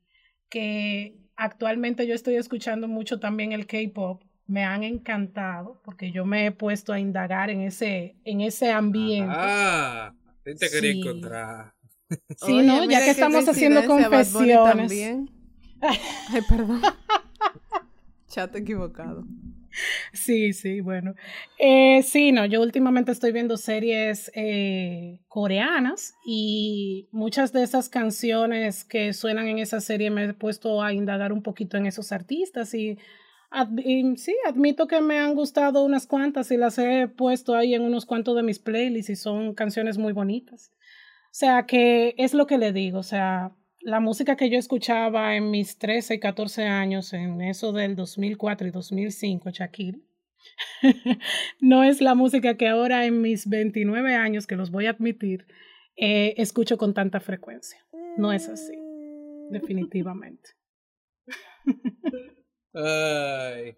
[0.48, 4.22] que actualmente yo estoy escuchando mucho también el K-pop.
[4.46, 9.28] Me han encantado porque yo me he puesto a indagar en ese, en ese ambiente.
[9.38, 10.98] Ah, a ti te quería Sí.
[11.00, 11.74] encontrar.
[12.38, 12.84] Sí, Oye, ¿no?
[12.90, 14.64] Ya que estamos haciendo confesiones.
[14.64, 15.30] también.
[15.80, 16.80] Ay, perdón.
[18.28, 19.24] Chat equivocado.
[20.12, 21.14] Sí, sí, bueno.
[21.58, 28.82] Eh, sí, no, yo últimamente estoy viendo series eh, coreanas y muchas de esas canciones
[28.84, 32.74] que suenan en esa serie me he puesto a indagar un poquito en esos artistas
[32.74, 32.98] y,
[33.50, 37.74] ad- y sí, admito que me han gustado unas cuantas y las he puesto ahí
[37.74, 40.72] en unos cuantos de mis playlists y son canciones muy bonitas.
[41.26, 45.36] O sea, que es lo que le digo, o sea, la música que yo escuchaba
[45.36, 49.98] en mis 13 y 14 años, en eso del 2004 y 2005, Shakira,
[51.60, 55.46] no es la música que ahora en mis 29 años, que los voy a admitir,
[55.96, 57.78] eh, escucho con tanta frecuencia.
[58.16, 58.74] No es así,
[59.50, 60.50] definitivamente.
[62.72, 63.76] Ay,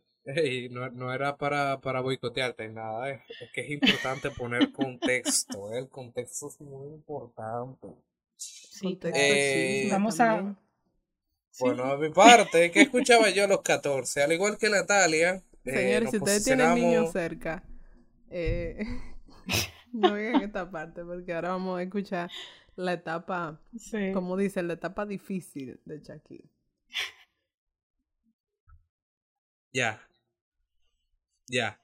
[0.70, 3.22] no, no era para, para boicotearte ni nada, eh.
[3.40, 7.88] es que es importante poner contexto, eh, el contexto es muy importante.
[8.36, 10.52] Sí, Contexto Eh, chisme Vamos también.
[10.56, 10.58] a...
[11.50, 11.64] Sí.
[11.64, 14.22] Bueno, a mi parte, ¿qué escuchaba yo a los 14?
[14.22, 17.64] Al igual que Natalia, eh, Señores, si ustedes tienen niños cerca,
[18.30, 18.78] eh,
[19.92, 22.30] no vengan esta parte porque ahora vamos a escuchar
[22.76, 24.12] la etapa, Sí.
[24.14, 26.48] como dice, la etapa difícil de Shakira.
[29.72, 30.00] Ya.
[31.48, 31.78] Ya.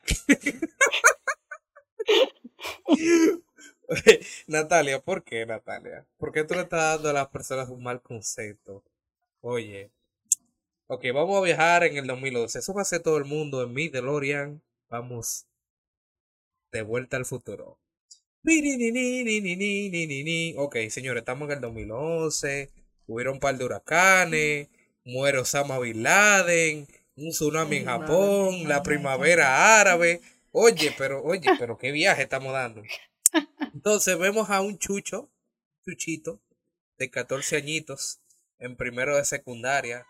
[4.46, 6.06] Natalia, ¿por qué, Natalia?
[6.18, 8.82] ¿Por qué tú le estás dando a las personas un mal concepto?
[9.40, 9.90] Oye.
[10.88, 12.58] Ok, vamos a viajar en el 2011.
[12.58, 14.62] Eso va a ser todo el mundo en mi DeLorean.
[14.90, 15.46] Vamos
[16.72, 17.78] de vuelta al futuro.
[20.56, 22.70] Ok, señores, estamos en el 2011.
[23.06, 24.68] Hubieron un par de huracanes.
[25.04, 26.86] Muere Osama Bin Laden.
[27.18, 28.00] Un tsunami en madre.
[28.06, 28.68] Japón.
[28.68, 30.20] La primavera árabe.
[30.52, 32.82] Oye, pero, oye, pero qué viaje estamos dando.
[33.74, 35.28] Entonces vemos a un chucho,
[35.84, 36.40] chuchito,
[36.98, 38.20] de 14 añitos,
[38.58, 40.06] en primero de secundaria,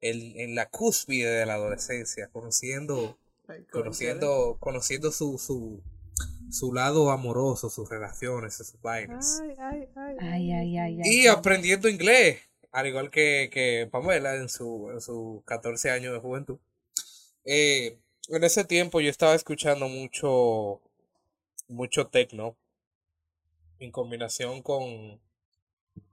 [0.00, 5.82] en, en la cúspide de la adolescencia, conociendo, Ay, conociendo, conociendo su, su,
[6.50, 9.40] su lado amoroso, sus relaciones, sus vainas.
[9.42, 11.10] Ay, ay, ay, Ay, ay, ay, ay.
[11.10, 12.40] Y aprendiendo inglés,
[12.72, 16.58] al igual que, que Pamela en su, en sus 14 años de juventud.
[17.44, 17.98] Eh,
[18.28, 20.80] en ese tiempo yo estaba escuchando mucho,
[21.68, 22.56] mucho techno
[23.78, 25.20] en combinación con,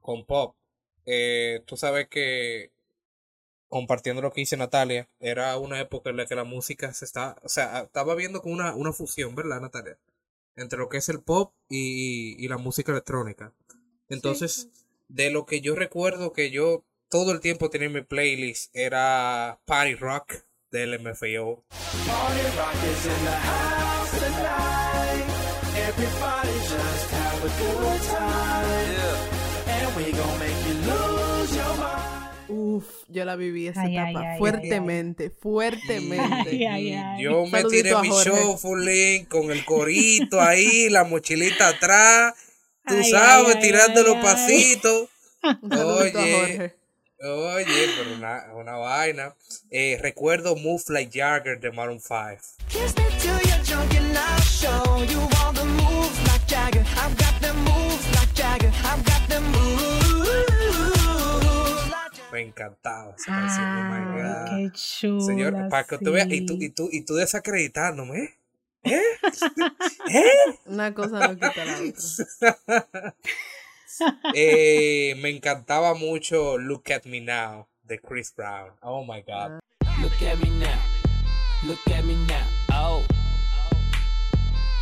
[0.01, 0.55] con pop.
[1.05, 2.72] Eh, tú sabes que
[3.70, 7.38] compartiendo lo que dice Natalia, era una época en la que la música se está,
[7.43, 9.97] o sea, estaba viendo como una, una fusión, ¿verdad, Natalia?
[10.55, 13.53] Entre lo que es el pop y, y la música electrónica.
[14.10, 14.70] Entonces,
[15.10, 19.60] de lo que yo recuerdo que yo todo el tiempo tenía en mi playlist era
[19.66, 20.36] Party Rock
[20.72, 21.66] del MFAO.
[21.68, 25.26] Party rock is in the house tonight.
[25.76, 29.30] Everybody just have a good time.
[29.68, 32.20] And we gon' make you lose your mind.
[32.51, 36.49] Uf, yo la viví esa Ay, etapa ay, ay, fuertemente, fuertemente.
[36.49, 37.24] Ay, ay, ay.
[37.24, 42.34] Yo me tiré mi shuffling con el corito ahí, la mochilita atrás,
[42.89, 44.21] tú Ay, sabes, ay, tirando ay, los ay.
[44.21, 45.09] pasitos.
[45.71, 46.75] Oye,
[47.21, 49.35] oye, pero una, una vaina.
[49.71, 52.39] Eh, recuerdo Move Like Jagger de Maroon 5.
[52.67, 52.93] Kiss
[62.31, 63.67] me encantaba esa canción.
[63.67, 64.45] oh my God.
[64.49, 65.25] qué chula.
[65.25, 68.38] Señor, para que tú veas, y tú, y tú, y tú desacreditándome, ¿eh?
[68.84, 69.01] ¿Eh?
[70.13, 70.59] ¿Eh?
[70.65, 73.15] Una cosa no quita la otra.
[74.34, 78.71] Eh, me encantaba mucho Look at Me Now de Chris Brown.
[78.82, 79.59] Oh my God.
[80.01, 80.80] Look at me now.
[81.65, 82.47] Look at me now.
[82.71, 83.05] Oh.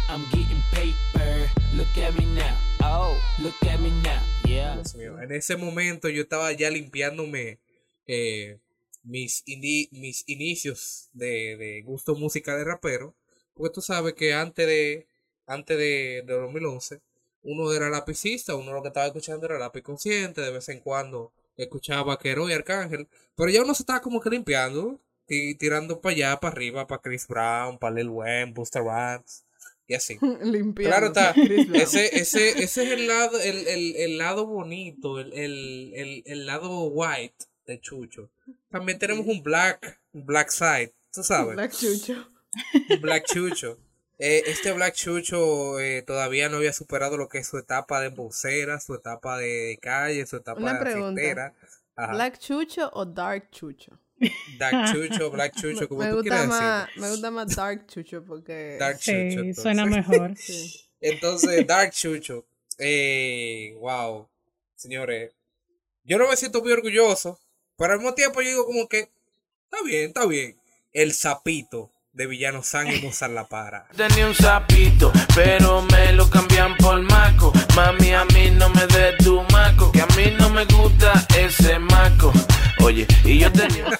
[0.08, 1.50] I'm getting paper.
[1.74, 2.56] Look at me now.
[2.84, 3.18] Oh.
[3.42, 4.22] Look at me now.
[4.46, 4.76] Yeah.
[4.76, 5.20] Dios mío.
[5.20, 7.60] En ese momento yo estaba ya limpiándome
[8.06, 8.60] eh,
[9.04, 13.16] mis inicios de, de gusto música de rapero.
[13.58, 15.08] Porque tú sabes que antes de
[15.48, 17.00] antes de, de 2011,
[17.44, 21.32] uno era lapicista, uno lo que estaba escuchando era lápiz consciente, de vez en cuando
[21.56, 26.16] escuchaba Vaquero y Arcángel, pero ya uno se estaba como que limpiando, y tirando para
[26.16, 29.44] allá, para arriba, para Chris Brown, para Lil Wayne, Busta Rhymes,
[29.88, 30.18] y así.
[30.44, 30.90] Limpiando.
[30.90, 31.32] Claro está.
[31.74, 36.86] Ese, ese, ese es el lado, el, el, el lado bonito, el, el, el, lado
[36.86, 38.30] white de Chucho.
[38.70, 42.30] También tenemos un black, un black side, tú sabes, Black Chucho.
[43.02, 43.78] Black Chucho.
[44.20, 48.08] Eh, este Black Chucho eh, todavía no había superado lo que es su etapa de
[48.08, 51.54] embocera, su etapa de calle, su etapa Una de pregunta.
[51.96, 54.00] ¿Black Chucho o Dark Chucho?
[54.58, 57.02] Dark Chucho, Black Chucho, como me, tú gusta quieras más, decir.
[57.02, 58.78] me gusta más Dark Chucho porque...
[58.80, 59.62] Dark Sí, Chucho.
[59.62, 60.10] suena entonces.
[60.10, 60.34] mejor.
[60.38, 60.90] Sí.
[61.00, 62.44] Entonces, Dark Chucho.
[62.80, 64.28] Eh, wow.
[64.76, 65.32] Señores,
[66.04, 67.40] yo no me siento muy orgulloso,
[67.78, 69.12] pero al mismo tiempo yo digo como que,
[69.66, 70.60] está bien, está bien.
[70.92, 73.88] El sapito de Villano San y Mozart La Para.
[73.96, 77.54] Tenía un sapito, pero me lo cambian por maco.
[77.76, 81.78] Mami, a mí no me des tu maco, que a mí no me gusta ese
[81.78, 82.34] maco.
[82.84, 83.86] Oye, y yo tenía.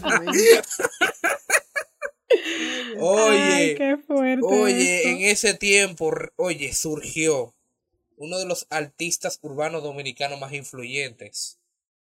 [3.00, 4.44] Oye, Ay, qué fuerte.
[4.46, 5.10] oye, eso.
[5.10, 7.54] en ese tiempo, oye, surgió
[8.18, 11.60] uno de los artistas urbanos dominicanos más influyentes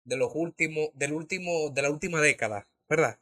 [0.03, 3.17] de los últimos, del último, de la última década, ¿verdad?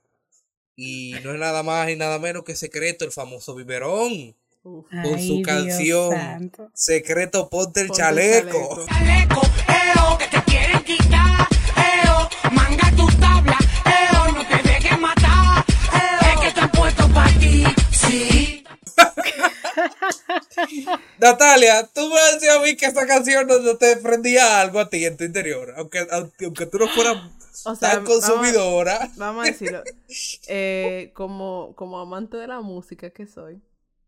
[0.75, 4.35] Y no es nada más y nada menos que Secreto, el famoso biberón.
[4.65, 4.85] Uf.
[4.89, 6.11] con Ay, su Dios canción.
[6.11, 6.71] santo.
[6.73, 8.85] Secreto, ponte el Ponte el chaleco.
[8.87, 9.41] chaleco.
[9.67, 11.47] eo, que te quieren quitar,
[12.05, 17.29] eo, manga tu tabla, eo, no te dejes matar, eo, es que están puestos para
[17.39, 18.63] ti, sí.
[21.19, 25.05] Natalia, tú me decías a mí que esta canción no te prendía algo a ti
[25.05, 27.17] en tu interior, aunque, aunque, tú no fueras
[27.65, 29.09] O sea, tan consumidora.
[29.15, 29.83] Vamos a decirlo.
[30.47, 33.61] Eh, como, como amante de la música que soy,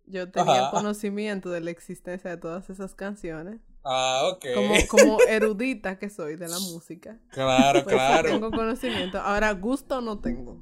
[0.05, 0.71] yo tenía Ajá.
[0.71, 3.59] conocimiento de la existencia de todas esas canciones.
[3.83, 4.45] Ah, ok.
[4.55, 7.17] Como, como erudita que soy de la música.
[7.29, 8.29] Claro, Pues claro.
[8.29, 9.19] tengo conocimiento.
[9.19, 10.61] Ahora, gusto no tengo.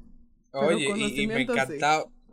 [0.52, 1.58] pero Oye, y- y, me conocimiento sí.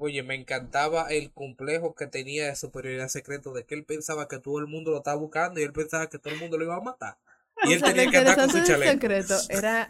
[0.02, 4.40] Oye, me encantaba el complejo que tenía de superioridad secreto, de que él pensaba que
[4.40, 6.76] todo el mundo lo estaba buscando y él pensaba que todo el mundo lo iba
[6.76, 7.18] a matar.
[7.64, 8.92] Y O él sea, tenía que andar con su chaleco.
[8.92, 9.88] secreto era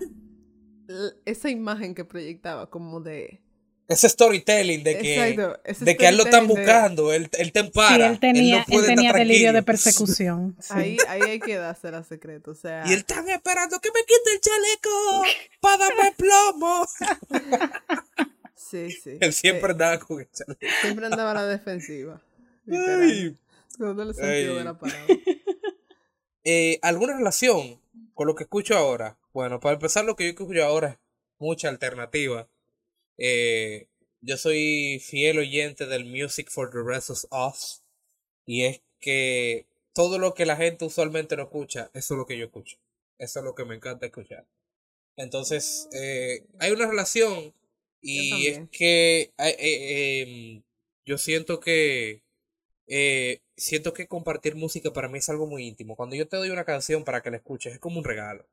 [1.25, 3.41] esa imagen que proyectaba, como de...
[3.87, 7.51] Ese storytelling de que, Exacto, ese de que él lo están de- buscando, él, él
[7.51, 7.95] te empara.
[8.07, 10.55] Sí, él tenía, no puede él tenía delirio de persecución.
[10.61, 10.73] sí.
[10.73, 12.51] Ahí, ahí hay que dársela a secreto.
[12.51, 15.23] O sea, Y él están esperando que me quite el chaleco
[15.59, 16.85] para darme plomo.
[18.69, 19.17] sí, sí.
[19.19, 20.59] Él siempre Eh, andaba con chaleco.
[20.81, 22.21] siempre andaba a la defensiva.
[22.71, 23.37] Ay.
[23.77, 24.57] Todo el sentido Ay.
[24.57, 25.05] de la palabra.
[26.43, 27.79] Eh, ¿Alguna relación
[28.13, 29.17] con lo que escucho ahora?
[29.33, 30.97] Bueno, para empezar, lo que yo escucho ahora es
[31.39, 32.49] mucha alternativa.
[33.17, 33.87] Eh,
[34.21, 37.83] yo soy fiel oyente del Music for the Rest of Us.
[38.45, 42.37] Y es que todo lo que la gente usualmente no escucha, eso es lo que
[42.37, 42.77] yo escucho.
[43.17, 44.45] Eso es lo que me encanta escuchar.
[45.15, 47.53] Entonces, eh, hay una relación
[48.01, 50.63] y es que eh, eh, em,
[51.05, 52.23] yo siento que
[52.87, 55.95] eh, siento que compartir música para mí es algo muy íntimo.
[55.95, 58.45] Cuando yo te doy una canción para que la escuches, es como un regalo.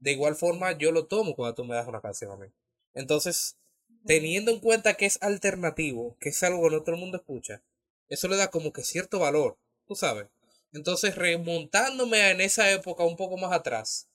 [0.00, 2.46] De igual forma, yo lo tomo cuando tú me das una canción a mí.
[2.94, 3.56] Entonces,
[4.04, 7.62] teniendo en cuenta que es alternativo, que es algo que no todo el mundo escucha,
[8.08, 10.26] eso le da como que cierto valor, tú sabes.
[10.72, 14.08] Entonces, remontándome en esa época un poco más atrás,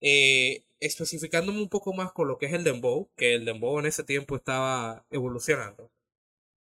[0.00, 3.86] eh, especificándome un poco más con lo que es el dembow, que el dembow en
[3.86, 5.90] ese tiempo estaba evolucionando.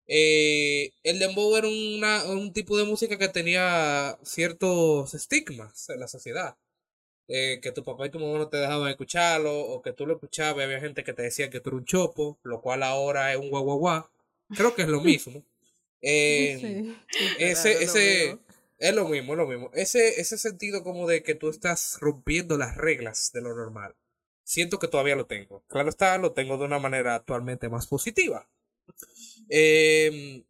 [0.08, 6.08] Eh, el dembow era una- un tipo de música que tenía ciertos estigmas en la
[6.08, 6.56] sociedad.
[7.30, 10.16] Eh, que tu papá y tu mamá no te dejaban escucharlo, o que tú lo
[10.16, 13.32] escuchabas y había gente que te decía que tú eras un chopo, lo cual ahora
[13.34, 14.06] es un guau guau guau.
[14.50, 15.44] Creo que es lo mismo.
[16.06, 16.58] Eh,
[17.10, 18.42] Sí, ese, lo ese, mismo.
[18.78, 19.72] es lo mismo, es lo mismo.
[19.74, 23.96] Ese, ese sentido como de que tú estás rompiendo las reglas de lo normal.
[24.44, 25.64] Siento que todavía lo tengo.
[25.68, 28.50] Claro está, lo tengo de una manera actualmente más positiva.
[29.50, 30.44] Em,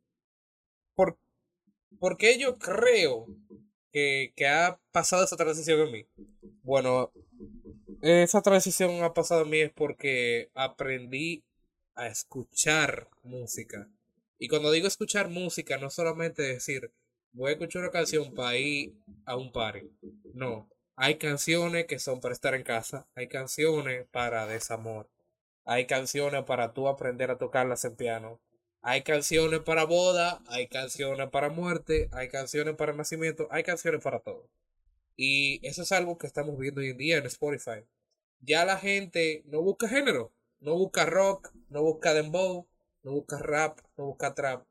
[0.95, 1.17] por,
[1.99, 3.27] ¿Por qué yo creo
[3.91, 6.05] que, que ha pasado esa transición en mí?
[6.63, 7.11] Bueno,
[8.01, 11.43] esa transición ha pasado en mí es porque aprendí
[11.95, 13.89] a escuchar música.
[14.37, 16.91] Y cuando digo escuchar música, no solamente decir,
[17.31, 18.93] voy a escuchar una canción para ir
[19.25, 19.89] a un party.
[20.33, 25.09] No, hay canciones que son para estar en casa, hay canciones para desamor,
[25.65, 28.39] hay canciones para tú aprender a tocarlas en piano,
[28.81, 34.19] hay canciones para boda, hay canciones para muerte, hay canciones para nacimiento, hay canciones para
[34.19, 34.49] todo.
[35.15, 37.85] Y eso es algo que estamos viendo hoy en día en Spotify.
[38.41, 42.67] Ya la gente no busca género, no busca rock, no busca dembow,
[43.03, 44.65] no busca rap, no busca trap,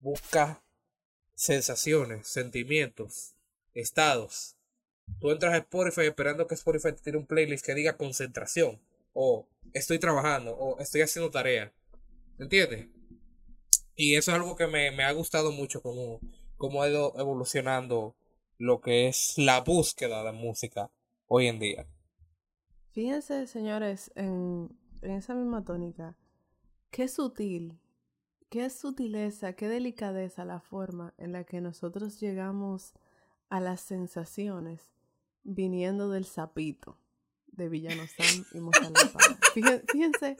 [0.00, 0.62] busca
[1.34, 3.34] sensaciones, sentimientos,
[3.74, 4.57] estados.
[5.20, 8.80] Tú entras a Spotify esperando que Spotify te tire un playlist que diga concentración,
[9.12, 11.72] o estoy trabajando, o estoy haciendo tarea.
[12.38, 12.86] ¿Entiendes?
[13.96, 16.20] Y eso es algo que me, me ha gustado mucho, como,
[16.56, 18.14] como ha ido evolucionando
[18.58, 20.90] lo que es la búsqueda de música
[21.26, 21.86] hoy en día.
[22.92, 26.16] Fíjense, señores, en, en esa misma tónica,
[26.90, 27.78] qué sutil,
[28.50, 32.94] qué sutileza, qué delicadeza la forma en la que nosotros llegamos
[33.48, 34.90] a las sensaciones
[35.48, 36.98] viniendo del sapito
[37.46, 39.38] de Villano Sam y Parra.
[39.52, 40.36] Fíjense, fíjense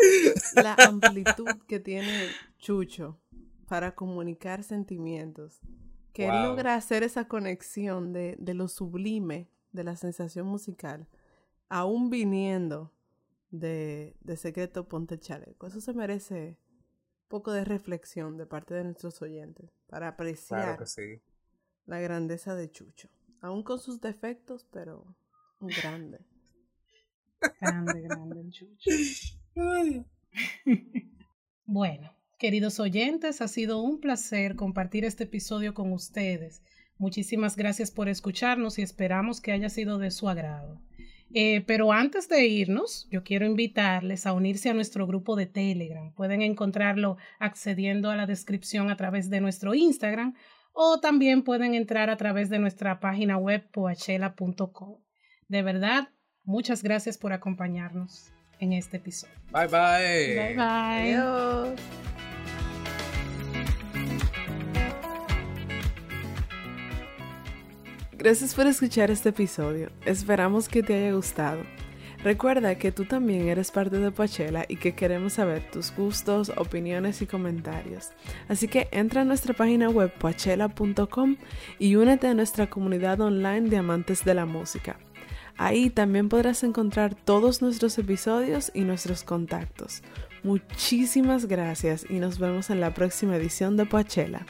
[0.62, 2.28] la amplitud que tiene
[2.59, 3.18] Chucho
[3.66, 5.61] para comunicar sentimientos.
[6.12, 11.09] Que él logra hacer esa conexión de, de lo sublime de la sensación musical,
[11.68, 12.92] aún viniendo
[13.50, 15.66] de, de Secreto Ponte Chaleco.
[15.66, 16.59] Eso se merece
[17.22, 21.20] un poco de reflexión de parte de nuestros oyentes para apreciar Claro que sí.
[21.86, 23.09] la grandeza de Chucho.
[23.41, 25.05] Aún con sus defectos, pero
[25.61, 26.18] grande.
[27.61, 28.91] Grande, grande el chucho.
[31.70, 36.62] Bueno, queridos oyentes, ha sido un placer compartir este episodio con ustedes.
[36.97, 40.80] Muchísimas gracias por escucharnos y esperamos que haya sido de su agrado.
[41.34, 46.11] Eh, pero antes de irnos, yo quiero invitarles a unirse a nuestro grupo de Telegram.
[46.14, 50.34] Pueden encontrarlo accediendo a la descripción a través de nuestro Instagram
[50.81, 55.01] o también pueden entrar a través de nuestra página web poachela.com.
[55.49, 56.11] De verdad,
[56.45, 59.35] muchas gracias por acompañarnos en este episodio.
[59.51, 60.37] Bye bye.
[60.37, 61.16] Bye bye.
[61.16, 61.81] Adiós.
[68.12, 69.91] Gracias por escuchar este episodio.
[70.05, 71.64] Esperamos que te haya gustado.
[72.22, 77.22] Recuerda que tú también eres parte de Poachella y que queremos saber tus gustos, opiniones
[77.22, 78.10] y comentarios.
[78.48, 81.36] Así que entra a nuestra página web poachella.com
[81.78, 84.98] y únete a nuestra comunidad online de amantes de la música.
[85.56, 90.02] Ahí también podrás encontrar todos nuestros episodios y nuestros contactos.
[90.42, 94.46] Muchísimas gracias y nos vemos en la próxima edición de Poachella.